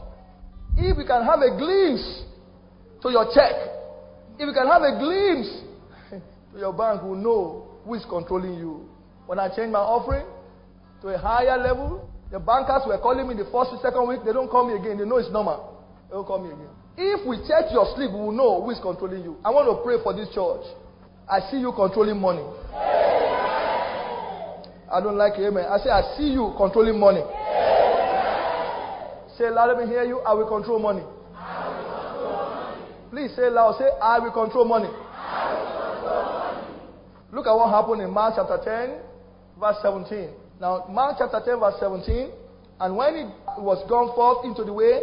[0.77, 2.05] if you can have a glimpse
[3.01, 3.57] to your check,
[4.37, 5.49] if you can have a glimpse
[6.53, 8.85] to your bank, will know who is controlling you.
[9.25, 10.29] When I change my offering
[11.01, 14.21] to a higher level, the bankers were calling me the first, second week.
[14.29, 15.01] They don't call me again.
[15.01, 15.72] They know it's normal.
[16.13, 16.69] Don't call me again.
[16.99, 19.39] If we check your sleep, we will know who is controlling you.
[19.43, 20.61] I want to pray for this church.
[21.25, 22.45] I see you controlling money.
[24.93, 25.65] I don't like amen.
[25.65, 27.25] I say, I see you controlling money.
[29.41, 30.21] Say loud, let me hear you.
[30.21, 31.01] I will control money.
[33.09, 33.79] Please say loud.
[33.81, 34.93] Say, I will control money.
[37.33, 39.01] Look at what happened in Mark chapter 10,
[39.59, 40.29] verse 17.
[40.61, 42.29] Now, Mark chapter 10, verse 17.
[42.81, 43.25] And when he
[43.65, 45.01] was gone forth into the way,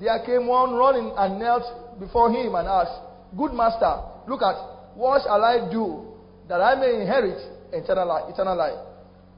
[0.00, 1.64] there came one running and knelt
[2.00, 2.98] before him and asked,
[3.36, 4.56] Good master, look at,
[4.94, 6.06] what shall I do
[6.48, 7.38] that I may inherit
[7.72, 8.24] eternal life?
[8.32, 8.78] Eternal life?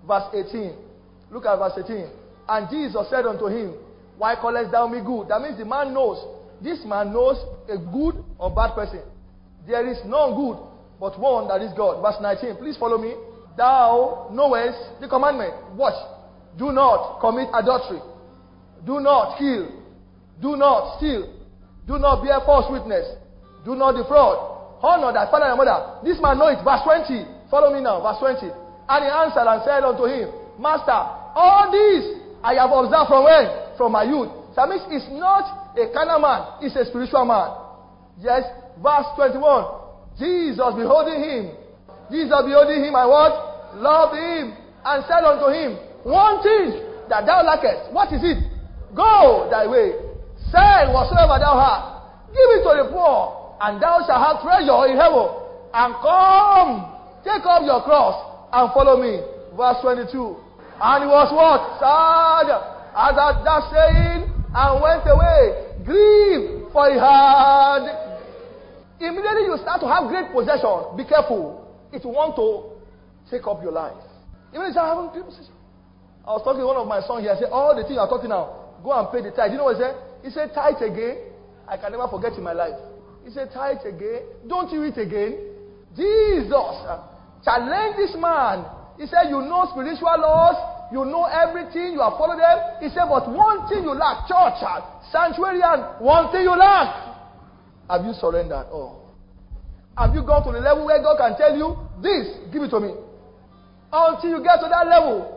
[0.07, 0.73] Verse 18.
[1.31, 2.09] Look at verse 18.
[2.49, 3.75] And Jesus said unto him,
[4.19, 5.29] Why callest thou me good?
[5.29, 6.19] That means the man knows.
[6.62, 7.37] This man knows
[7.69, 9.03] a good or bad person.
[9.66, 10.59] There is none good,
[11.01, 12.01] but one that is God.
[12.01, 12.57] Verse 19.
[12.57, 13.14] Please follow me.
[13.57, 15.55] Thou knowest the commandment.
[15.75, 15.97] Watch.
[16.57, 18.01] Do not commit adultery.
[18.85, 19.86] Do not kill.
[20.40, 21.33] Do not steal.
[21.87, 23.07] Do not bear false witness.
[23.64, 24.57] Do not defraud.
[24.83, 26.03] Honor thy father and mother.
[26.05, 26.61] This man know it.
[26.62, 27.51] Verse 20.
[27.51, 28.03] Follow me now.
[28.03, 28.53] Verse 20.
[28.88, 30.94] And he answered and said unto him, Master,
[31.35, 33.44] all these I have observed from when?
[33.77, 34.31] From my youth.
[34.55, 37.51] So that means not a carnal man, it's a spiritual man.
[38.20, 38.44] Yes.
[38.79, 39.40] Verse 21.
[40.18, 41.44] Jesus beholding him.
[42.11, 43.35] Jesus beholding him and what?
[43.77, 44.55] Loved him.
[44.87, 47.92] And said unto him, One thing that thou lackest.
[47.92, 48.38] What is it?
[48.94, 50.06] Go thy way.
[50.51, 51.87] Sell whatsoever thou hast.
[52.33, 53.57] Give it to the poor.
[53.61, 55.27] And thou shalt have treasure in heaven.
[55.72, 56.92] And come.
[57.25, 58.14] Take up your cross
[58.53, 59.18] and follow me.
[59.57, 60.37] Verse 22.
[60.79, 61.81] And he was what?
[61.81, 62.49] Sad.
[62.96, 64.25] As at that saying,
[64.57, 65.66] and went away.
[65.85, 67.85] Grieved, for he had.
[69.01, 70.96] Immediately you start to have great possession.
[70.96, 71.68] Be careful.
[71.92, 72.77] It will want to
[73.31, 73.96] take up your life.
[74.55, 75.29] Even if I haven't great.
[76.25, 77.33] I was talking to one of my sons here.
[77.33, 79.53] I said, All the things I'm talking now, go and pay the tithe.
[79.53, 79.94] You know what he said?
[80.22, 81.18] He said, Tithe again.
[81.68, 82.79] I can never forget in my life.
[83.24, 84.22] He said, Tithe again.
[84.46, 85.57] Don't you eat again?
[85.96, 87.09] Jesus ah,
[87.42, 88.64] challenge this man.
[88.98, 90.57] He said, You know spiritual laws,
[90.92, 92.85] you know everything, you have followed them.
[92.85, 97.16] He said, But one thing you lack, church, ah, sanctuary, and one thing you lack.
[97.88, 98.68] Have you surrendered?
[98.70, 99.02] Oh.
[99.96, 102.81] Have you gone to the level where God can tell you, This, give it to
[102.81, 102.92] me?
[103.90, 105.33] Until you get to that level,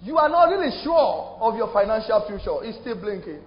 [0.00, 2.64] you are not really sure of your financial future.
[2.64, 3.40] It's still blinking.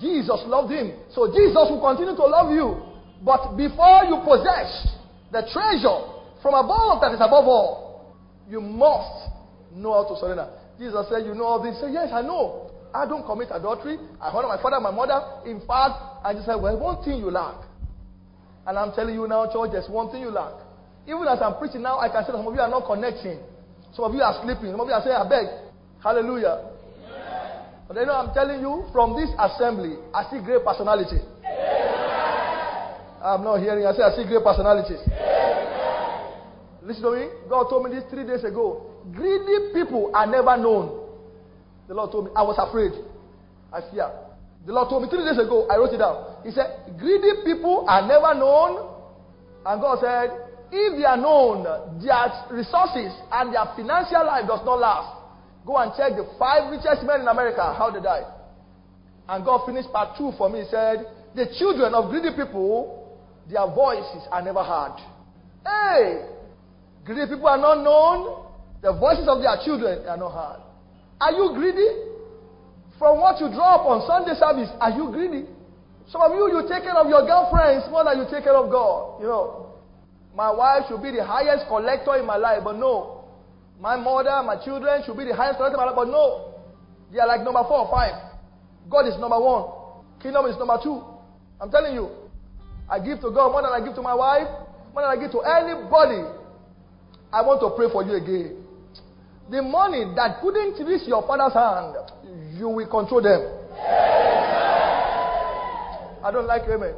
[0.00, 0.92] Jesus loved him.
[1.10, 2.82] So Jesus will continue to love you.
[3.24, 4.98] But before you possess
[5.30, 5.98] the treasure
[6.42, 8.16] from above that is above all,
[8.48, 9.30] you must
[9.74, 10.50] know how to surrender.
[10.78, 11.78] Jesus said, You know all this?
[11.80, 12.70] Say, Yes, I know.
[12.94, 13.96] I don't commit adultery.
[14.20, 15.22] I honor my father and my mother.
[15.46, 17.62] In fact, I just said, Well, one thing you lack.
[18.66, 20.54] And I'm telling you now, church, there's one thing you lack.
[21.06, 23.38] Even as I'm preaching now, I can say some of you are not connecting.
[23.94, 24.70] Some of you are sleeping.
[24.70, 25.46] Some of you are saying, I beg.
[26.02, 26.71] Hallelujah.
[27.88, 31.18] But you know, I'm telling you, from this assembly, I see great personality.
[33.22, 33.86] I'm not hearing.
[33.86, 34.98] I say, I see great personalities.
[36.82, 37.28] Listen to me.
[37.48, 38.90] God told me this three days ago.
[39.12, 41.06] Greedy people are never known.
[41.86, 42.30] The Lord told me.
[42.34, 42.92] I was afraid.
[43.72, 44.10] I fear.
[44.66, 45.66] The Lord told me three days ago.
[45.70, 46.42] I wrote it down.
[46.44, 48.90] He said, Greedy people are never known.
[49.64, 50.30] And God said,
[50.72, 51.62] if they are known,
[52.02, 55.21] their resources and their financial life does not last.
[55.66, 58.26] Go and check the five richest men in America, how they died.
[59.28, 60.60] And God finished part two for me.
[60.60, 64.98] He said, The children of greedy people, their voices are never heard.
[65.64, 66.26] Hey!
[67.04, 68.46] Greedy people are not known.
[68.82, 70.60] The voices of their children are not heard.
[71.20, 71.86] Are you greedy?
[72.98, 75.46] From what you drop on Sunday service, are you greedy?
[76.10, 78.70] Some of you, you take care of your girlfriends more than you take care of
[78.70, 79.20] God.
[79.22, 79.74] You know,
[80.34, 83.11] my wife should be the highest collector in my life, but no.
[83.82, 85.76] My mother, my children should be the highest priority.
[85.76, 86.54] my life, but no.
[87.10, 88.14] They are like number four or five.
[88.88, 89.74] God is number one.
[90.22, 91.02] Kingdom is number two.
[91.60, 92.08] I'm telling you.
[92.88, 94.46] I give to God more than I give to my wife,
[94.94, 96.22] more than I give to anybody.
[97.34, 98.62] I want to pray for you again.
[99.50, 101.98] The money that couldn't reach your father's hand,
[102.54, 103.42] you will control them.
[106.22, 106.94] I don't like amen.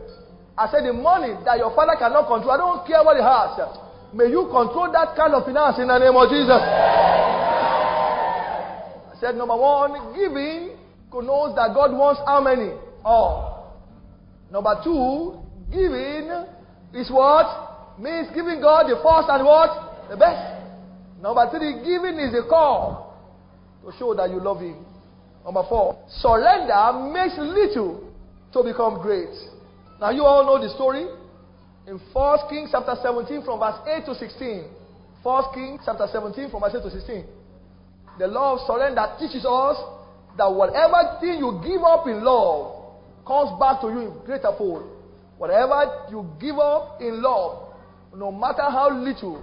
[0.58, 3.56] I said the money that your father cannot control, I don't care what he has.
[4.14, 6.62] May you control that kind of finance in the name of Jesus.
[9.10, 10.78] I said number one, giving
[11.22, 12.70] knows that God wants how many?
[13.04, 13.74] All.
[14.50, 15.38] Number two,
[15.70, 16.30] giving
[16.94, 17.98] is what?
[17.98, 20.10] Means giving God the first and what?
[20.10, 20.62] The best.
[21.22, 23.14] Number three, giving is a call
[23.84, 24.84] to show that you love Him.
[25.44, 28.12] Number four, surrender makes little
[28.52, 29.30] to become great.
[30.00, 31.06] Now you all know the story.
[31.86, 34.64] In 1 Kings chapter 17 from verse 8 to 16.
[35.22, 37.24] 1 Kings chapter 17 from verse 8 to 16.
[38.18, 39.76] The law of surrender teaches us
[40.38, 42.88] that whatever thing you give up in love
[43.26, 44.88] comes back to you in greater fold.
[45.36, 47.68] Whatever you give up in love
[48.16, 49.42] no matter how little,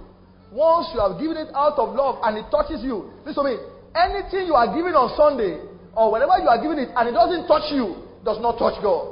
[0.50, 3.56] once you have given it out of love and it touches you, listen to me.
[3.94, 5.60] Anything you are giving on Sunday
[5.94, 9.11] or whenever you are giving it and it doesn't touch you, does not touch God.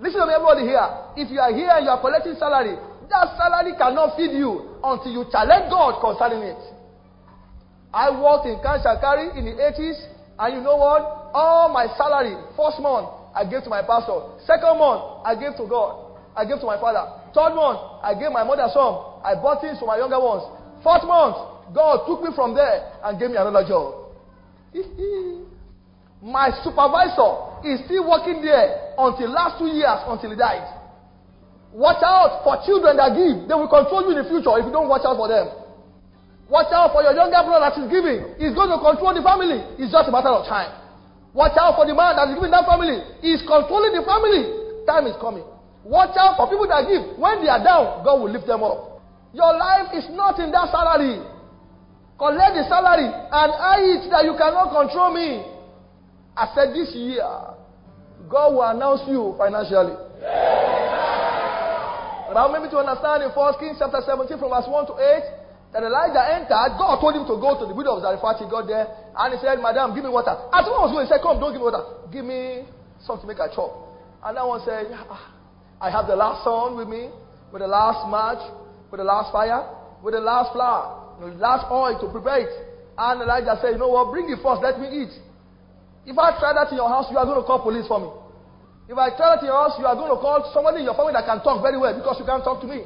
[0.00, 0.88] Listen to me, everybody here.
[1.20, 2.72] If you are here and you are collecting salary,
[3.12, 6.60] that salary cannot feed you until you challenge God concerning it.
[7.92, 9.98] I worked in Kanshakari in the 80s,
[10.40, 11.04] and you know what?
[11.36, 14.40] All my salary, first month, I gave to my pastor.
[14.48, 16.16] Second month, I gave to God.
[16.32, 17.04] I gave to my father.
[17.36, 19.20] Third month, I gave my mother some.
[19.20, 20.48] I bought things for my younger ones.
[20.80, 21.36] Fourth month,
[21.76, 24.16] God took me from there and gave me another job.
[26.24, 30.64] my supervisor is still working there until last two years until he died.
[31.72, 33.46] Watch out for children that give.
[33.46, 35.46] They will control you in the future if you don't watch out for them.
[36.50, 38.26] Watch out for your younger brother that is giving.
[38.42, 39.62] He's going to control the family.
[39.78, 40.74] It's just a matter of time.
[41.30, 42.98] Watch out for the man that is giving that family.
[43.22, 44.82] He's controlling the family.
[44.82, 45.46] Time is coming.
[45.86, 47.14] Watch out for people that give.
[47.14, 48.98] When they are down, God will lift them up.
[49.30, 51.22] Your life is not in that salary.
[52.18, 55.40] Collect the salary and I it that you cannot control me.
[56.40, 57.20] I said this year,
[58.32, 59.92] God will announce you financially.
[62.24, 64.96] The Bible made me to understand in 1 Kings chapter 17 from verse 1 to
[64.96, 66.80] 8 that Elijah entered.
[66.80, 68.40] God told him to go to the widow of Zarephath.
[68.40, 70.32] He got there and he said, Madam, give me water.
[70.48, 71.84] As was going he said, Come, don't give me water.
[72.08, 72.64] Give me
[73.04, 73.76] something to make a chop.
[74.24, 75.36] And that one said, ah,
[75.76, 77.12] I have the last sun with me,
[77.52, 78.40] with the last match,
[78.88, 79.60] with the last fire,
[80.00, 82.54] with the last flour, the last oil to prepare it.
[82.96, 84.08] And Elijah said, You know what?
[84.08, 85.12] Bring it first, let me eat.
[86.06, 88.08] If I try that in your house, you are going to call police for me.
[88.88, 90.96] If I try that in your house, you are going to call somebody in your
[90.96, 92.82] family that can talk very well because you can't talk to me.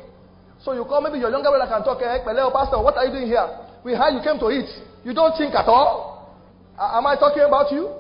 [0.61, 2.01] So you call maybe your younger brother can talk.
[2.01, 3.47] Hey, eh, Pastor, what are you doing here?
[3.85, 4.69] We heard you came to eat.
[5.05, 6.29] You don't think at all?
[6.77, 7.93] Uh, am I talking about you?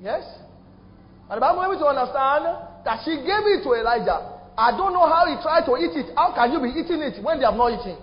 [0.00, 0.22] Yes?
[1.28, 2.44] And the Bible wants to understand
[2.84, 4.38] that she gave it to Elijah.
[4.56, 6.12] I don't know how he tried to eat it.
[6.16, 7.96] How can you be eating it when they have not eaten?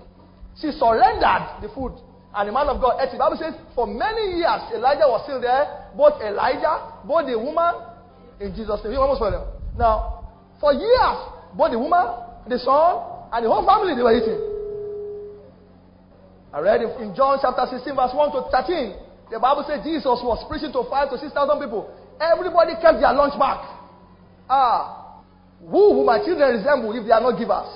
[0.62, 1.94] She surrendered the food.
[2.36, 3.18] And the man of God ate it.
[3.18, 5.88] The Bible says, for many years, Elijah was still there.
[5.96, 7.80] Both Elijah, both the woman,
[8.44, 8.92] in Jesus' name.
[8.92, 9.48] You almost for them.
[9.80, 10.28] Now,
[10.60, 11.18] for years,
[11.56, 12.04] both the woman,
[12.52, 14.40] the son, and the whole family, they were eating.
[16.52, 19.32] I read in John chapter 16, verse 1 to 13.
[19.32, 21.90] The Bible says Jesus was preaching to five to six thousand people.
[22.22, 23.60] Everybody kept their lunch back.
[24.48, 25.20] Ah,
[25.60, 27.68] who will my children resemble if they are not givers?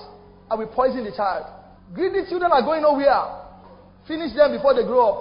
[0.45, 1.49] I will poison the child.
[1.93, 3.48] Greedy children are going nowhere.
[4.09, 5.19] Finish them before they grow up.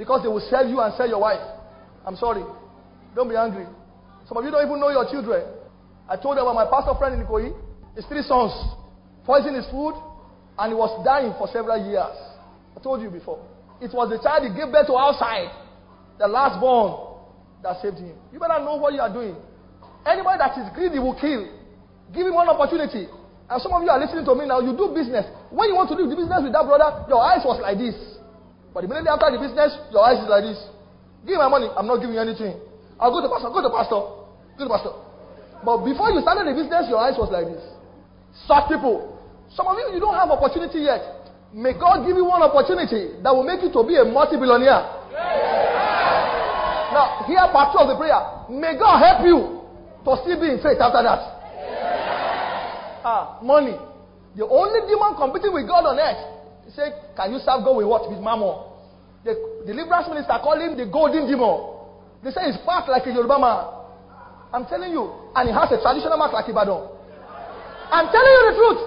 [0.00, 1.44] Because they will sell you and sell your wife.
[2.08, 2.42] I'm sorry.
[3.14, 3.68] Don't be angry.
[4.26, 5.44] Some of you don't even know your children.
[6.08, 7.52] I told about my pastor friend in Ikoyi.
[7.94, 8.56] His three sons
[9.28, 9.92] poisoned his food
[10.58, 12.16] and he was dying for several years.
[12.72, 13.36] I told you before.
[13.84, 15.52] It was the child he gave birth to outside,
[16.16, 17.20] the last born,
[17.62, 18.16] that saved him.
[18.32, 19.36] You better know what you are doing.
[20.08, 21.46] Anybody that is greedy will kill.
[22.16, 23.12] Give him one opportunity.
[23.50, 24.60] And some of you are listening to me now.
[24.64, 25.28] You do business.
[25.52, 28.11] When you want to do the business with that brother, your eyes was like this.
[28.72, 30.58] But immediately after the business, your eyes is like this.
[31.26, 31.68] Give my money.
[31.76, 32.56] I'm not giving you anything.
[32.98, 33.52] I'll go to pastor.
[33.52, 34.00] Go to pastor.
[34.58, 34.94] Go to pastor.
[35.64, 37.62] But before you started the business, your eyes was like this.
[38.48, 39.18] Such people.
[39.52, 41.04] Some of you, you don't have opportunity yet.
[41.52, 44.82] May God give you one opportunity that will make you to be a multi-billionaire.
[46.96, 48.16] Now, here part two of the prayer.
[48.48, 49.60] May God help you
[50.04, 51.20] to still be in faith after that.
[53.04, 53.76] Ah, money.
[54.36, 56.41] The only demon competing with God on earth.
[56.72, 58.08] He said, Can you serve God with what?
[58.08, 58.64] With mammon.
[59.28, 59.36] The
[59.68, 61.68] deliverance minister called him the golden demon.
[62.24, 63.60] They say he's fat like a Yoruba man.
[64.56, 65.04] I'm telling you.
[65.36, 66.80] And he has a traditional mark like Ibadan.
[67.92, 68.80] I'm telling you the truth.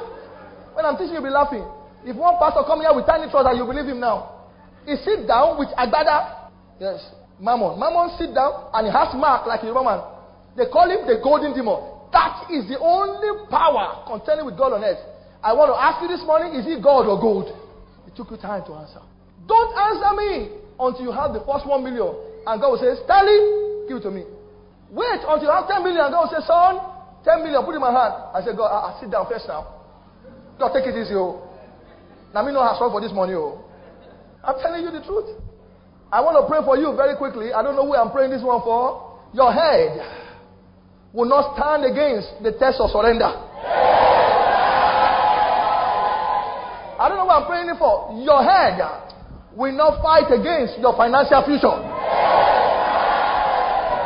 [0.73, 1.61] When I'm teaching, you'll be laughing.
[2.09, 4.49] If one pastor come here with tiny trousers, you believe him now.
[4.89, 6.49] He sit down with Agbada.
[6.81, 7.05] Yes.
[7.37, 7.77] Mammon.
[7.77, 10.01] Mammon sit down and he has mark like a Yoruba man.
[10.57, 12.09] They call him the golden demon.
[12.09, 14.99] That is the only power contending with God on earth.
[15.45, 17.53] I want to ask you this morning is it God or gold?
[18.07, 19.01] It took you time to answer.
[19.47, 20.29] Don't answer me
[20.79, 22.13] until you have the first one million.
[22.45, 24.23] And God will say, Stanley, give it to me.
[24.89, 26.05] Wait until you have 10 million.
[26.05, 26.77] and God will say, Son,
[27.25, 28.13] 10 million, put in my hand.
[28.33, 29.81] I said, God, I, I sit down first now.
[30.59, 31.41] God, take it easy, oh.
[32.33, 33.63] Now, me know how strong for this money, oh.
[34.43, 35.33] I'm telling you the truth.
[36.11, 37.51] I want to pray for you very quickly.
[37.51, 39.19] I don't know who I'm praying this one for.
[39.33, 39.99] Your head
[41.11, 43.31] will not stand against the test of surrender.
[47.05, 48.17] I don't know what I'm praying for.
[48.17, 48.81] Your head
[49.53, 51.77] will not fight against your financial future.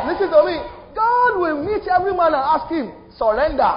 [0.04, 0.60] Listen to me.
[0.92, 3.72] God will meet every man and ask him, surrender.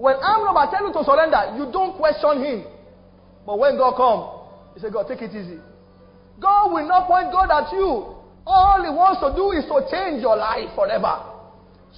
[0.00, 2.64] When I'm not telling you to surrender, you don't question him.
[3.44, 4.24] But when God comes,
[4.72, 5.60] he said, God, take it easy.
[6.40, 8.16] God will not point God at you.
[8.48, 11.28] All he wants to do is to change your life forever.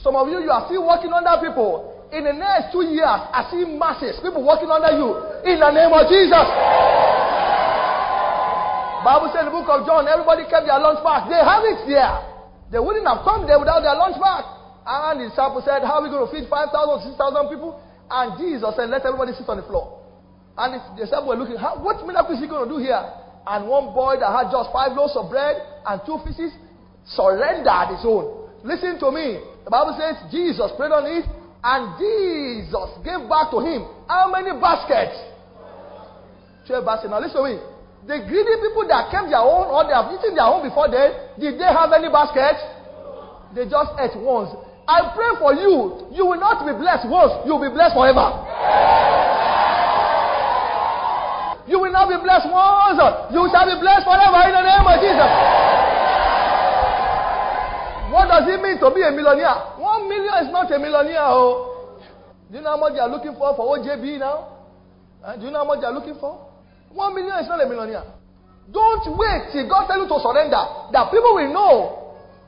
[0.02, 1.91] Some of you, you are still working on under people.
[2.12, 5.16] In the next two years, I see masses, people working under you.
[5.48, 6.44] In the name of Jesus.
[9.00, 11.32] Bible says in the book of John, everybody kept their lunch pack.
[11.32, 12.12] They have it there.
[12.68, 14.44] They wouldn't have come there without their lunch pack.
[14.84, 17.80] And the disciples said, How are we going to feed 5,000, 6,000 people?
[18.12, 20.04] And Jesus said, Let everybody sit on the floor.
[20.60, 23.00] And the disciples were looking, How, What miracle is he going to do here?
[23.48, 25.56] And one boy that had just five loaves of bread
[25.88, 26.52] and two fishes
[27.08, 28.52] surrendered his own.
[28.62, 29.40] Listen to me.
[29.64, 31.24] The Bible says Jesus prayed on it
[31.62, 35.14] and Jesus gave back to him how many baskets?
[36.66, 37.10] 12 baskets.
[37.10, 37.56] Now listen to me.
[38.02, 41.38] The greedy people that kept their own or they have eaten their own before then,
[41.38, 42.58] did they have any baskets?
[43.54, 44.50] They just ate once.
[44.90, 46.10] I pray for you.
[46.10, 48.26] You will not be blessed once, you will be blessed forever.
[51.70, 52.98] You will not be blessed once,
[53.30, 55.71] you shall be blessed forever in the name of Jesus.
[58.12, 59.80] What does it mean to be a millionaire?
[59.80, 61.32] One million is not a millionaire.
[61.32, 61.96] Oh.
[62.52, 64.68] Do you know how much they are looking for for OJB now?
[65.24, 66.36] Uh, do you know how much they are looking for?
[66.92, 68.04] One million is not a millionaire.
[68.68, 70.60] Don't wait till God tell you to surrender.
[70.92, 71.72] That people will know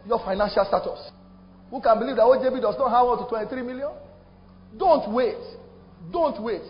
[0.04, 1.00] your financial status.
[1.72, 3.88] Who can believe that OJB does not have up to 23 million?
[4.76, 5.40] Don't wait.
[6.12, 6.60] Don't wait.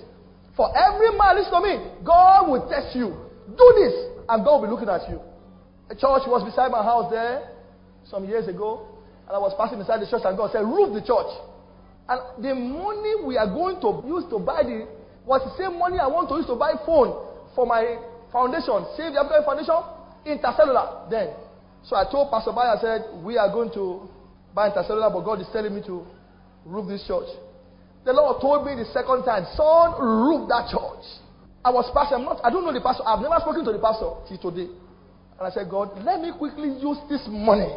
[0.55, 1.75] For every man, listen to me,
[2.07, 3.11] God will test you.
[3.59, 5.19] Do this, and God will be looking at you.
[5.91, 7.54] A church was beside my house there
[8.11, 8.87] some years ago,
[9.27, 11.33] and I was passing beside the church, and God said, Roof the church.
[12.09, 14.85] And the money we are going to use to buy the
[15.25, 17.17] was the same money I want to use to buy phone
[17.57, 17.97] for my
[18.29, 19.81] foundation, Save the African Foundation,
[20.29, 21.09] Intercellular.
[21.09, 21.33] Then,
[21.87, 24.05] so I told Pastor Bayer, I said, we are going to
[24.53, 26.05] buy Intercellular, but God is telling me to
[26.67, 27.29] roof this church.
[28.05, 31.25] The Lord told me the second time, son, roof that church.
[31.65, 32.21] I was pastor.
[32.21, 32.45] I'm not.
[32.45, 33.01] I don't know the pastor.
[33.09, 34.69] I've never spoken to the pastor till today.
[34.69, 37.73] And I said, God, let me quickly use this money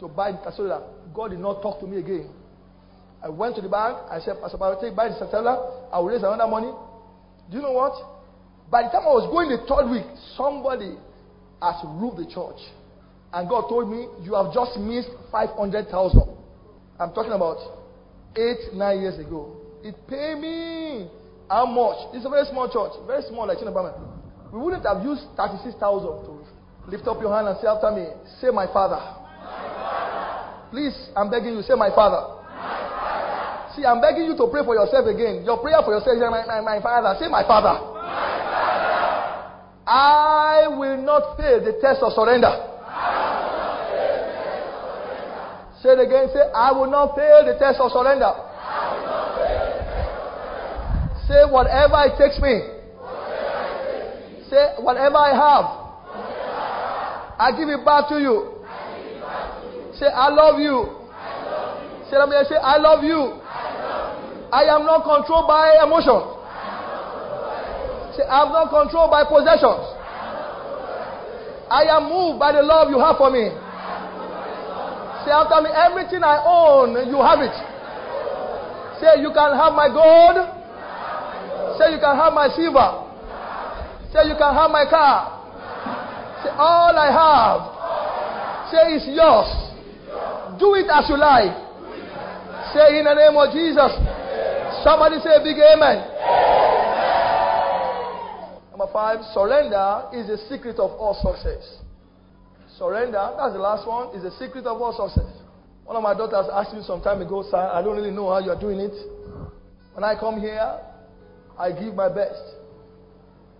[0.00, 0.82] to buy cellular.
[1.14, 2.28] God did not talk to me again.
[3.22, 3.98] I went to the bank.
[4.10, 5.88] I said, Pastor take buy the cellular.
[5.92, 6.72] I will raise another money.
[7.50, 7.92] Do you know what?
[8.70, 10.96] By the time I was going the third week, somebody
[11.60, 12.58] has roofed the church.
[13.32, 15.86] And God told me, You have just missed 500,000.
[16.98, 17.58] I'm talking about
[18.36, 19.56] eight, nine years ago.
[19.82, 21.08] It paid me
[21.48, 22.14] how much?
[22.14, 23.96] It's a very small church, very small, like Chinabama.
[24.52, 25.76] We wouldn't have used 36,000
[26.24, 26.32] to
[26.88, 28.06] lift up your hand and say after me,
[28.40, 29.19] Say, My Father.
[30.70, 32.22] Please, I'm begging you, say, My Father.
[32.54, 33.74] My father.
[33.74, 35.42] See, I'm begging you to pray for yourself again.
[35.44, 37.18] Your prayer for yourself is, My, my, my Father.
[37.18, 37.74] Say, My Father.
[37.74, 38.30] My father.
[39.90, 42.70] I will not fail the test of surrender.
[45.82, 46.28] Say it again.
[46.32, 48.30] Say, I will not fail the test of surrender.
[51.26, 52.60] Say, whatever it takes me.
[54.50, 55.66] Say, whatever I have,
[57.40, 58.59] I give it back to you.
[60.00, 60.96] Say, I love you.
[62.08, 63.36] Say, I love you.
[64.50, 66.24] I, am not controlled by emotions.
[68.16, 69.84] Say, I am not controlled by possessions.
[71.68, 73.52] I am moved by the love you have for me.
[75.28, 77.52] Say after me, everything I own, you have it.
[79.04, 80.40] Say, you can have my gold.
[81.76, 83.04] Say, you can have my silver.
[84.16, 85.44] Say, you can have my car.
[86.42, 87.60] Say, all I have.
[88.72, 89.69] Say, it's yours.
[90.60, 91.56] Do it as you like.
[92.76, 93.96] Say in the name of Jesus.
[94.84, 96.04] Somebody say a big amen.
[98.70, 101.80] Number five, surrender is the secret of all success.
[102.76, 105.32] Surrender, that's the last one, is the secret of all success.
[105.84, 108.38] One of my daughters asked me some time ago, sir, I don't really know how
[108.38, 108.94] you're doing it.
[109.92, 110.78] When I come here,
[111.58, 112.40] I give my best.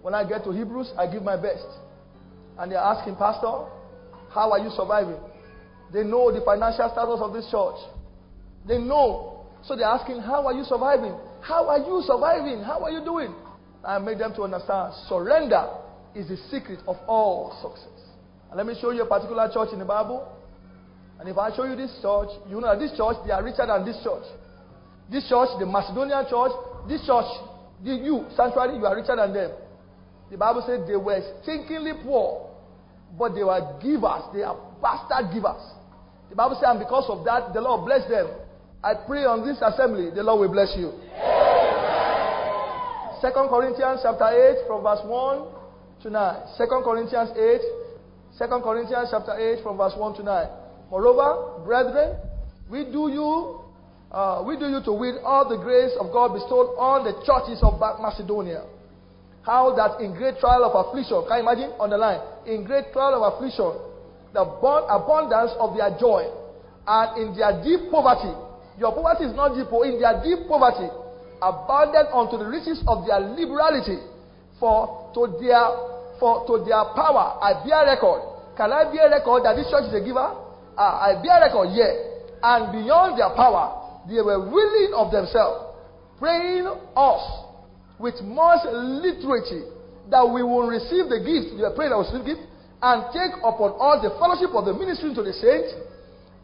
[0.00, 1.66] When I get to Hebrews, I give my best.
[2.58, 3.68] And they're asking, Pastor,
[4.30, 5.16] how are you surviving?
[5.92, 7.78] They know the financial status of this church.
[8.66, 9.46] They know.
[9.64, 11.14] So they're asking, How are you surviving?
[11.40, 12.62] How are you surviving?
[12.62, 13.34] How are you doing?
[13.84, 15.66] I made them to understand surrender
[16.14, 18.06] is the secret of all success.
[18.50, 20.26] And let me show you a particular church in the Bible.
[21.18, 23.66] And if I show you this church, you know that this church, they are richer
[23.66, 24.24] than this church.
[25.10, 26.52] This church, the Macedonian church,
[26.88, 27.26] this church,
[27.84, 29.50] the, you, sanctuary, you are richer than them.
[30.30, 32.48] The Bible said they were stinkingly poor,
[33.18, 34.22] but they were givers.
[34.32, 35.62] They are bastard givers.
[36.30, 38.30] The Bible says, and because of that, the Lord bless them.
[38.82, 40.94] I pray on this assembly, the Lord will bless you.
[43.20, 46.56] Second Corinthians chapter 8, from verse 1 to 9.
[46.56, 47.60] Second Corinthians 8,
[48.38, 50.48] Second Corinthians chapter 8, from verse 1 to 9.
[50.88, 52.16] Moreover, brethren,
[52.70, 53.60] we do you,
[54.14, 57.58] uh, we do you to win all the grace of God bestowed on the churches
[57.60, 58.64] of Macedonia.
[59.42, 62.20] How that in great trial of affliction, can you imagine on the line?
[62.46, 63.89] In great trial of affliction,
[64.32, 66.24] the abundance of their joy,
[66.86, 68.32] and in their deep poverty,
[68.80, 70.88] Your poverty is not deep, oh, in their deep poverty,
[71.44, 74.00] abounded unto the riches of their liberality.
[74.56, 75.68] For to their
[76.20, 78.20] for to their power I bear record.
[78.56, 80.32] Can I bear record that this church is a giver?
[80.76, 81.92] Ah, I bear record, yeah.
[82.42, 85.76] And beyond their power, they were willing of themselves,
[86.18, 87.24] praying us
[87.98, 89.64] with much literacy
[90.08, 91.56] that we will receive the gift.
[91.56, 92.44] They were praying that we receive gift
[92.82, 95.76] and take upon us the fellowship of the ministry to the saints,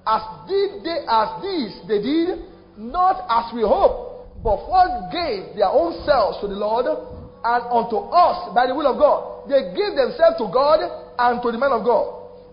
[0.07, 2.45] as did they as these they did,
[2.77, 7.97] not as we hope, but first gave their own selves to the Lord and unto
[8.13, 9.49] us by the will of God.
[9.49, 10.85] They gave themselves to God
[11.19, 12.05] and to the man of God,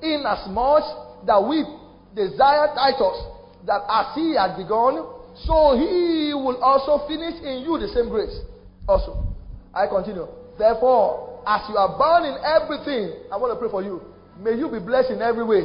[0.01, 1.65] inasmuch that we
[2.15, 3.19] desire Titus,
[3.67, 5.03] that as he had begun,
[5.43, 8.37] so he will also finish in you the same grace.
[8.87, 9.17] Also,
[9.73, 10.27] I continue.
[10.57, 14.01] Therefore, as you are bound in everything, I want to pray for you.
[14.39, 15.63] May you be blessed in every way.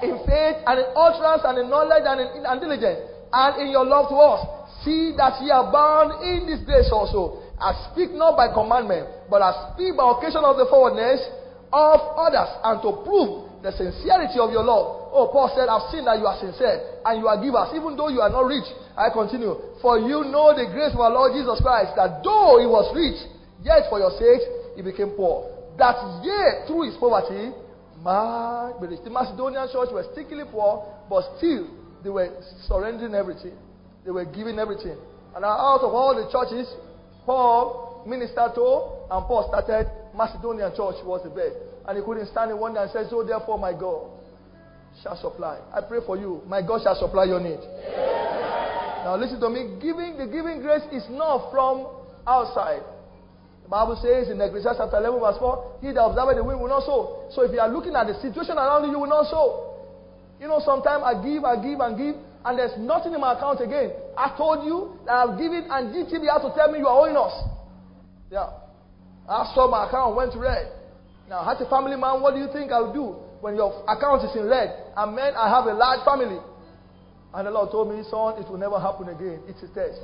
[0.00, 3.00] In faith and in utterance and in knowledge and in, in diligence
[3.32, 4.40] and in your love to us.
[4.82, 7.44] See that ye are bound in this grace also.
[7.60, 11.20] I speak not by commandment, but I speak by occasion of the forwardness
[11.68, 15.12] of others and to prove the sincerity of your love.
[15.12, 18.08] Oh, Paul said, I've seen that you are sincere and you are givers, even though
[18.08, 18.64] you are not rich.
[18.96, 19.52] I continue.
[19.84, 23.20] For you know the grace of our Lord Jesus Christ, that though he was rich,
[23.62, 24.44] Yet for your sakes
[24.76, 25.48] he became poor.
[25.76, 27.52] That yet through his poverty
[28.00, 31.68] be The Macedonian church were stickily poor, but still
[32.02, 32.30] they were
[32.66, 33.56] surrendering everything.
[34.04, 34.96] They were giving everything.
[35.36, 36.66] And out of all the churches,
[37.26, 39.86] Paul ministered to, and Paul started
[40.16, 41.56] Macedonian church was the best.
[41.86, 44.08] And he couldn't stand in one day and said, So therefore my God
[45.02, 45.60] shall supply.
[45.72, 46.42] I pray for you.
[46.46, 47.60] My God shall supply your need.
[49.04, 49.76] Now listen to me.
[49.80, 51.86] Giving the giving grace is not from
[52.26, 52.82] outside.
[53.70, 56.82] Bible says in Ecclesiastes chapter 11 verse 4, he that observes the wind will not
[56.82, 57.30] sow.
[57.30, 59.78] So if you are looking at the situation around you, you will not sow.
[60.42, 63.62] You know, sometimes I give, I give, and give, and there's nothing in my account
[63.62, 63.94] again.
[64.18, 67.14] I told you that I've given, and GTB has to tell me you are owing
[67.14, 67.30] us.
[68.26, 68.50] Yeah.
[69.28, 70.66] I saw my account went red.
[71.28, 74.34] Now, as a family man, what do you think I'll do when your account is
[74.34, 74.74] in red?
[74.96, 76.42] And man, I have a large family.
[77.32, 79.46] And the Lord told me, son, it will never happen again.
[79.46, 80.02] It's a test.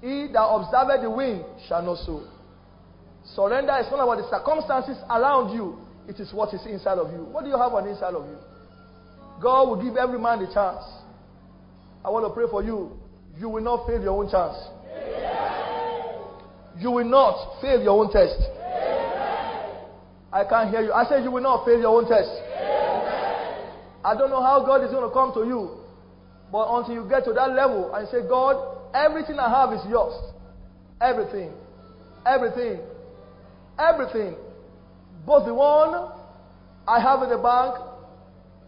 [0.00, 2.26] He that observeth the wind shall not sow.
[3.24, 7.24] Surrender is not about the circumstances around you, it is what is inside of you.
[7.30, 8.36] What do you have on the inside of you?
[9.40, 10.82] God will give every man a chance.
[12.04, 12.98] I want to pray for you.
[13.38, 14.56] You will not fail your own chance.
[16.78, 18.40] You will not fail your own test.
[20.32, 20.92] I can't hear you.
[20.92, 22.30] I said you will not fail your own test.
[24.04, 25.76] I don't know how God is going to come to you.
[26.50, 28.56] But until you get to that level and say, God,
[28.94, 30.14] everything I have is yours.
[31.00, 31.52] Everything.
[32.26, 32.80] Everything.
[33.80, 34.36] Everything.
[35.24, 36.12] Both the one
[36.86, 37.80] I have in the bank.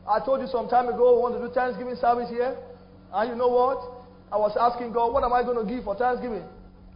[0.09, 2.57] I told you some time ago we want to do Thanksgiving service here.
[3.13, 3.79] And you know what?
[4.33, 6.43] I was asking God, what am I going to give for Thanksgiving?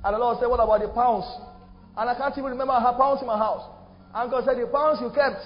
[0.02, 1.28] And the Lord said, what about the pounds?
[1.96, 3.68] And I can't even remember I pounds in my house.
[4.14, 5.44] And God said, the pounds you kept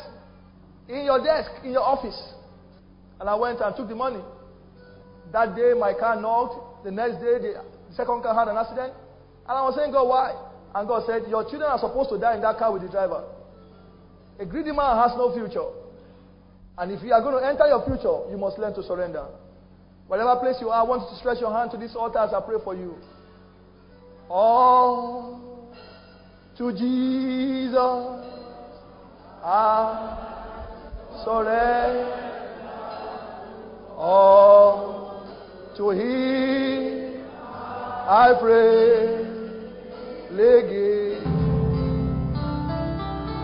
[0.87, 2.16] in your desk, in your office.
[3.18, 4.23] And I went and took the money.
[5.33, 6.85] That day my car knocked.
[6.85, 7.64] The next day the
[7.95, 8.95] second car had an accident.
[9.49, 10.49] And I was saying, God, why?
[10.75, 13.25] And God said, Your children are supposed to die in that car with the driver.
[14.39, 15.66] A greedy man has no future.
[16.79, 19.27] And if you are going to enter your future, you must learn to surrender.
[20.07, 22.33] Whatever place you are, I want you to stretch your hand to this altar as
[22.33, 22.97] I pray for you.
[24.29, 25.71] All
[26.57, 27.77] to Jesus
[29.45, 30.16] I
[31.25, 32.31] surrender.
[33.97, 35.27] All
[35.77, 39.30] to Him I pray.
[40.33, 41.18] lege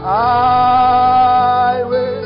[0.05, 2.17] I will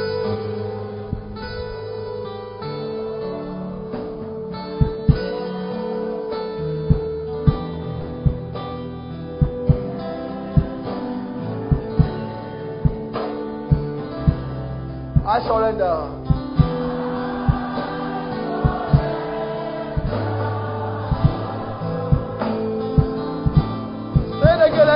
[15.27, 16.20] I surrender.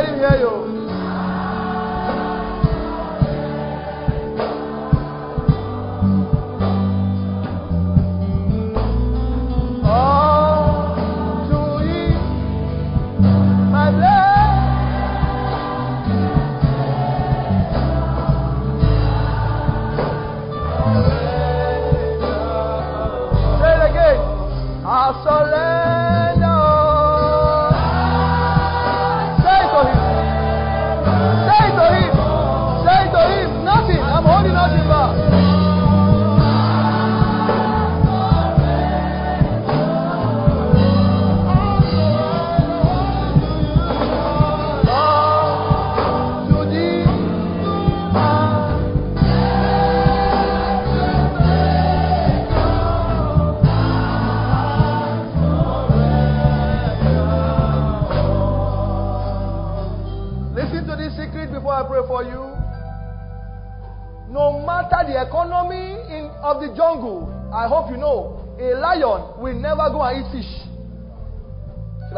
[0.04, 0.63] Say it again, let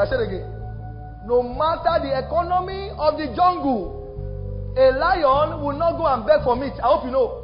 [0.07, 0.46] I say it again?
[1.26, 3.98] No matter the economy of the jungle,
[4.78, 6.78] a lion will not go and beg for meat.
[6.78, 7.42] I hope you know.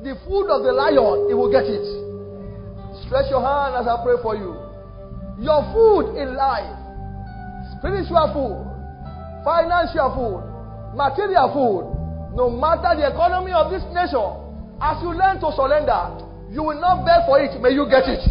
[0.00, 1.84] The food of the lion, he will get it.
[3.04, 4.56] Stretch your hand as I pray for you.
[5.44, 6.72] Your food in life,
[7.76, 8.56] spiritual food,
[9.44, 10.40] financial food,
[10.96, 11.84] material food,
[12.36, 14.32] no matter the economy of this nation,
[14.80, 17.52] as you learn to surrender, you will not beg for it.
[17.60, 18.24] May you get it.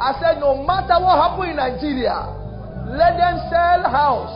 [0.00, 2.24] I said, no matter what happened in Nigeria,
[2.88, 4.32] let them sell house.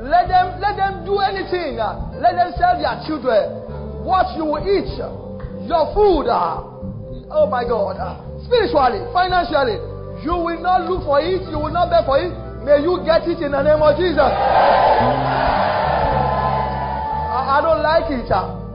[0.00, 1.80] Let them let them do anything.
[2.20, 3.64] Let them sell their children.
[4.04, 4.92] What you will eat,
[5.68, 6.28] your food.
[6.28, 7.96] Oh my God.
[8.44, 9.80] Spiritually, financially,
[10.24, 11.48] you will not look for it.
[11.48, 12.32] You will not beg for it.
[12.64, 14.32] May you get it in the name of Jesus.
[17.30, 18.28] I, I don't like it.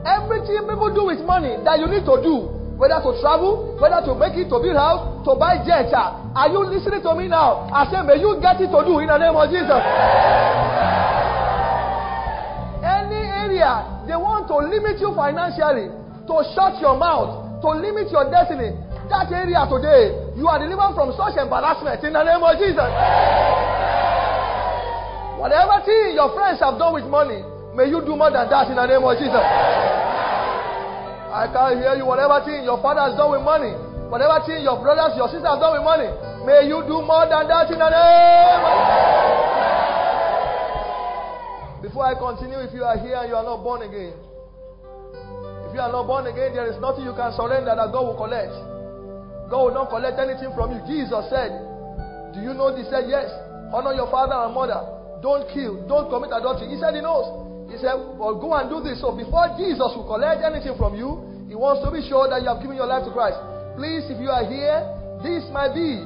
[0.05, 4.11] Everything people do with money that you need to do, whether to travel, whether to
[4.15, 5.91] make it to build house, to buy jet.
[5.95, 7.71] Are you listening to me now?
[7.71, 9.79] I say, may you get it to do in the name of Jesus.
[12.83, 15.87] Any area they want to limit you financially,
[16.27, 18.75] to shut your mouth, to limit your destiny,
[19.07, 22.91] that area today, you are delivered from such embarrassment in the name of Jesus.
[25.39, 27.39] Whatever thing your friends have done with money,
[27.71, 29.45] may you do more than that in the name of Jesus.
[31.35, 32.07] I can't hear you.
[32.07, 33.75] Whatever thing your father has done with money,
[34.07, 36.07] whatever thing your brothers, your sisters have done with money,
[36.47, 38.63] may you do more than that in the name
[41.83, 44.15] Before I continue, if you are here and you are not born again,
[45.67, 48.15] if you are not born again, there is nothing you can surrender that God will
[48.15, 48.55] collect.
[49.51, 50.79] God will not collect anything from you.
[50.87, 51.51] Jesus said,
[52.31, 52.87] Do you know this?
[52.87, 53.27] He said, Yes.
[53.75, 54.79] Honor your father and mother.
[55.19, 55.83] Don't kill.
[55.83, 56.71] Don't commit adultery.
[56.71, 57.44] He said he knows.
[57.69, 59.01] He said, Well, go and do this.
[59.01, 62.49] So before Jesus will collect anything from you, he wants to be sure that you
[62.49, 63.37] have given your life to Christ.
[63.77, 64.81] Please, if you are here,
[65.21, 66.01] this might be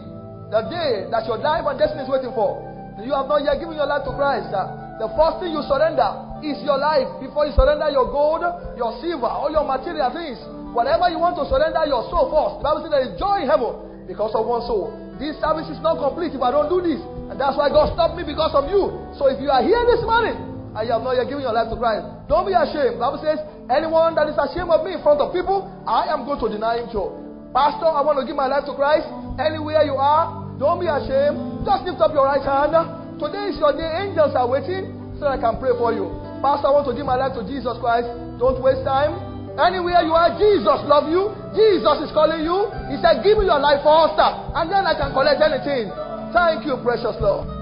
[0.49, 2.57] the day that your life and destiny is waiting for.
[2.99, 4.51] You have not yet given your life to Christ.
[4.51, 6.09] Uh, the first thing you surrender
[6.43, 8.43] is your life before you surrender your gold,
[8.75, 10.39] your silver, all your material things.
[10.75, 12.59] Whatever you want to surrender your soul first.
[12.59, 14.91] The Bible says there is joy in heaven because of one soul.
[15.15, 16.99] This service is not complete if I don't do this.
[17.31, 18.91] And that's why God stopped me because of you.
[19.15, 20.48] So if you are here this morning
[20.79, 22.95] and you have not yet given your life to Christ, don't be ashamed.
[22.95, 26.23] The Bible says, anyone that is ashamed of me in front of people, I am
[26.23, 27.11] going to deny him too.
[27.51, 29.03] Pastor, I want to give my life to Christ.
[29.35, 31.67] Anywhere you are, don't be ashamed.
[31.67, 32.71] Just lift up your right hand.
[33.19, 34.07] Today is your day.
[34.07, 36.07] Angels are waiting so I can pray for you.
[36.39, 38.07] Pastor, I want to give my life to Jesus Christ.
[38.39, 39.19] Don't waste time.
[39.59, 41.35] Anywhere you are, Jesus love you.
[41.51, 42.71] Jesus is calling you.
[42.87, 44.15] He said, Give me your life for first,
[44.55, 45.91] and then I can collect anything.
[46.31, 47.58] Thank you, precious Lord.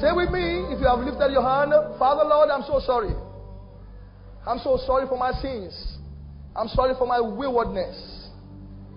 [0.00, 3.10] Say with me, if you have lifted your hand, Father Lord, I'm so sorry.
[4.46, 5.74] I'm so sorry for my sins.
[6.54, 8.30] I'm sorry for my waywardness.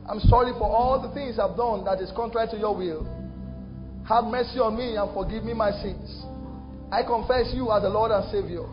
[0.07, 3.01] I'm sorry for all the things I've done that is contrary to your will.
[4.07, 6.25] Have mercy on me and forgive me my sins.
[6.91, 8.65] I confess you as the Lord and Savior.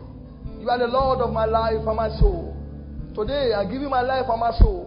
[0.61, 2.53] You are the Lord of my life and my soul.
[3.15, 4.85] Today, I give you my life and my soul.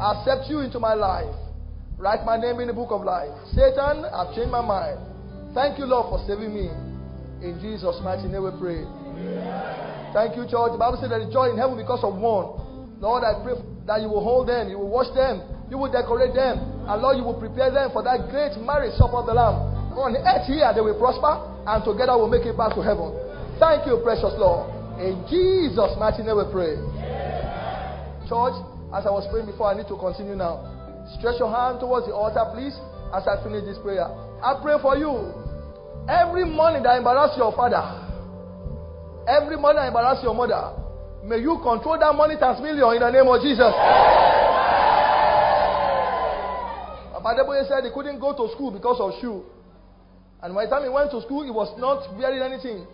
[0.00, 1.34] I accept you into my life.
[1.98, 3.30] Write my name in the book of life.
[3.52, 5.13] Satan, I've changed my mind.
[5.54, 6.66] Thank you, Lord, for saving me.
[7.46, 8.82] In Jesus' mighty name we pray.
[10.10, 10.74] Thank you, church.
[10.74, 12.98] The Bible says there is joy in heaven because of one.
[12.98, 13.54] Lord, I pray
[13.86, 17.18] that you will hold them, you will wash them, you will decorate them, and Lord,
[17.18, 19.94] you will prepare them for that great marriage supper of the Lamb.
[19.94, 21.38] On the earth here, they will prosper,
[21.68, 23.14] and together we'll make it back to heaven.
[23.62, 24.72] Thank you, precious Lord.
[24.98, 26.80] In Jesus' mighty name we pray.
[28.26, 28.56] Church,
[28.90, 30.64] as I was praying before, I need to continue now.
[31.18, 32.74] Stretch your hand towards the altar, please,
[33.12, 34.08] as I finish this prayer.
[34.40, 35.43] I pray for you.
[36.08, 37.80] Every money that embarrass your father,
[39.26, 40.76] every money that embarrass your mother,
[41.24, 43.72] may you control that money times million in the name of Jesus.
[47.24, 49.44] Papa Adeboye said he couldn't go to school because of shoe.
[50.42, 52.84] And by the time he went to school, he was not wearing anything.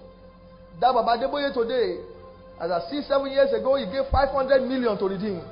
[0.78, 1.98] That Baba Adeboye today,
[2.62, 5.42] as I see seven years ago, he gave 500 million to redeem.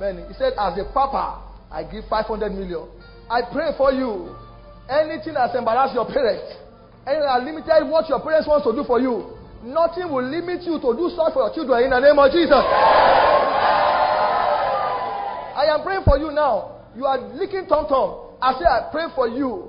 [0.00, 1.36] Then he said, as a papa,
[1.68, 2.88] I give 500 million.
[3.28, 4.32] I pray for you.
[4.88, 6.61] Anything that's embarrassed your parents,
[7.06, 10.78] anything that limited what your parents want to do for you, nothing will limit you
[10.78, 12.62] to do so for your children in the name of Jesus.
[15.52, 16.82] I am praying for you now.
[16.96, 18.36] You are licking tom tom.
[18.42, 19.68] I say, I pray for you.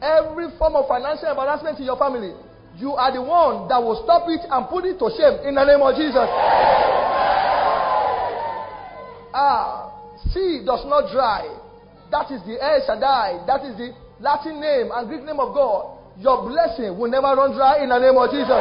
[0.00, 2.32] Every form of financial embarrassment in your family,
[2.76, 5.64] you are the one that will stop it and put it to shame in the
[5.64, 6.28] name of Jesus.
[9.32, 9.92] Ah,
[10.32, 11.44] sea does not dry.
[12.10, 13.44] That is the El Shaddai.
[13.46, 15.99] That is the Latin name and Greek name of God.
[16.18, 18.60] Your blessing will never run dry in the name of Jesus.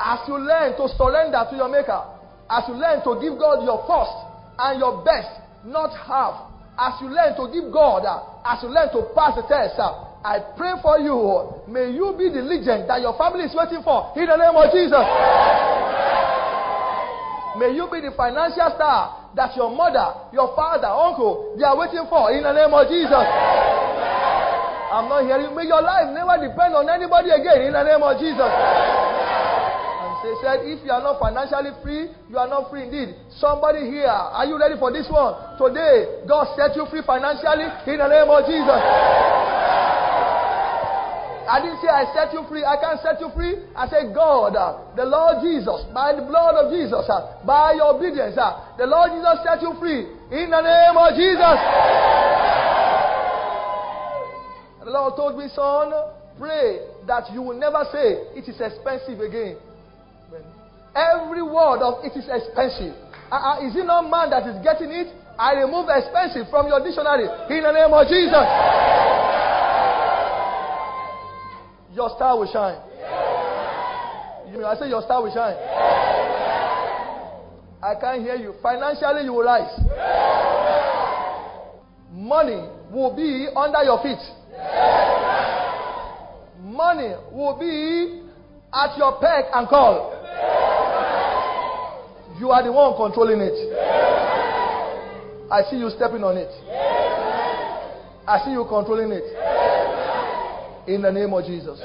[0.00, 2.00] As you learn to surrender to your Maker,
[2.48, 4.16] as you learn to give God your first
[4.58, 5.28] and your best,
[5.64, 9.44] not half, as you learn to give God, uh, as you learn to pass the
[9.44, 11.16] test, uh, I pray for you.
[11.68, 14.68] May you be the legend that your family is waiting for in the name of
[14.72, 15.04] Jesus.
[17.56, 22.04] May you be the financial star that your mother, your father, uncle, they are waiting
[22.08, 23.24] for in the name of Jesus.
[24.90, 25.54] I'm not hearing.
[25.54, 28.50] May your life never depend on anybody again in the name of Jesus.
[28.50, 33.14] And they said, if you are not financially free, you are not free indeed.
[33.38, 35.38] Somebody here, are you ready for this one?
[35.62, 38.82] Today, God set you free financially in the name of Jesus.
[41.50, 42.62] I didn't say I set you free.
[42.66, 43.62] I can't set you free.
[43.74, 47.94] I said, God, uh, the Lord Jesus, by the blood of Jesus, uh, by your
[47.94, 51.58] obedience, uh, the Lord Jesus set you free in the name of Jesus.
[54.80, 55.92] The Lord told me, son,
[56.38, 59.56] pray that you will never say it is expensive again.
[60.96, 62.96] Every word of it is expensive.
[63.30, 65.12] Uh, uh, is it not man that is getting it?
[65.38, 68.46] I remove expensive from your dictionary in the name of Jesus.
[71.94, 72.80] Your star will shine.
[74.50, 75.56] You, I say your star will shine.
[77.82, 78.54] I can't hear you.
[78.62, 79.70] Financially, you will rise.
[82.12, 84.20] Money will be under your feet.
[86.62, 88.22] Money will be
[88.72, 90.16] at your peck and call.
[92.38, 93.56] You are the one controlling it.
[95.50, 96.50] I see you stepping on it.
[98.26, 99.24] I see you controlling it.
[100.88, 101.80] In the name of Jesus.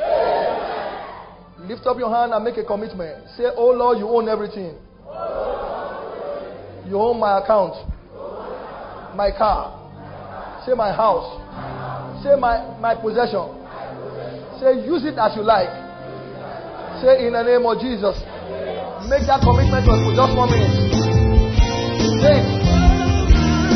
[1.59, 3.27] Lift up your hand and make a commitment.
[3.35, 4.77] Say, Oh Lord, you own everything.
[6.87, 7.73] You own my account,
[9.15, 9.73] my car,
[10.65, 11.41] say my house,
[12.25, 13.45] say my, my possession.
[14.57, 15.69] Say, use it as you like.
[16.97, 18.17] Say, in the name of Jesus.
[19.05, 20.73] Make that commitment for just one minute.
[22.17, 22.45] Say it.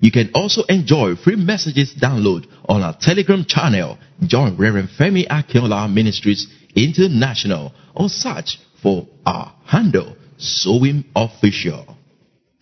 [0.00, 3.98] You can also enjoy free messages download on our Telegram channel.
[4.22, 6.46] Join Reverend Femi Akiola Ministries
[6.76, 11.96] International or search for our handle, Sowim Official.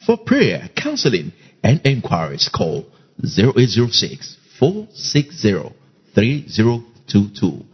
[0.07, 1.32] For prayer, counseling,
[1.62, 2.86] and inquiries, call
[3.22, 5.74] 0806 460
[6.14, 7.64] 3022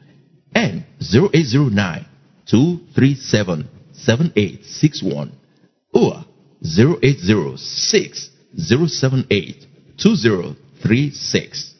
[0.54, 2.06] and 0809
[2.46, 3.68] 237
[4.05, 5.32] 7861
[5.92, 6.24] or
[6.64, 9.66] 0806 078
[9.98, 11.74] 2036.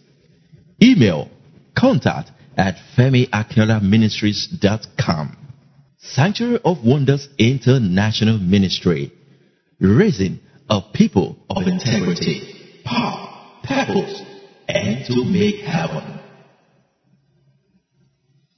[0.83, 1.31] Email
[1.77, 5.37] contact at femiakelaministries.com.
[5.99, 9.13] Sanctuary of Wonders International Ministry.
[9.81, 14.23] Raising a people of integrity, power, purpose,
[14.69, 16.22] and to make heaven.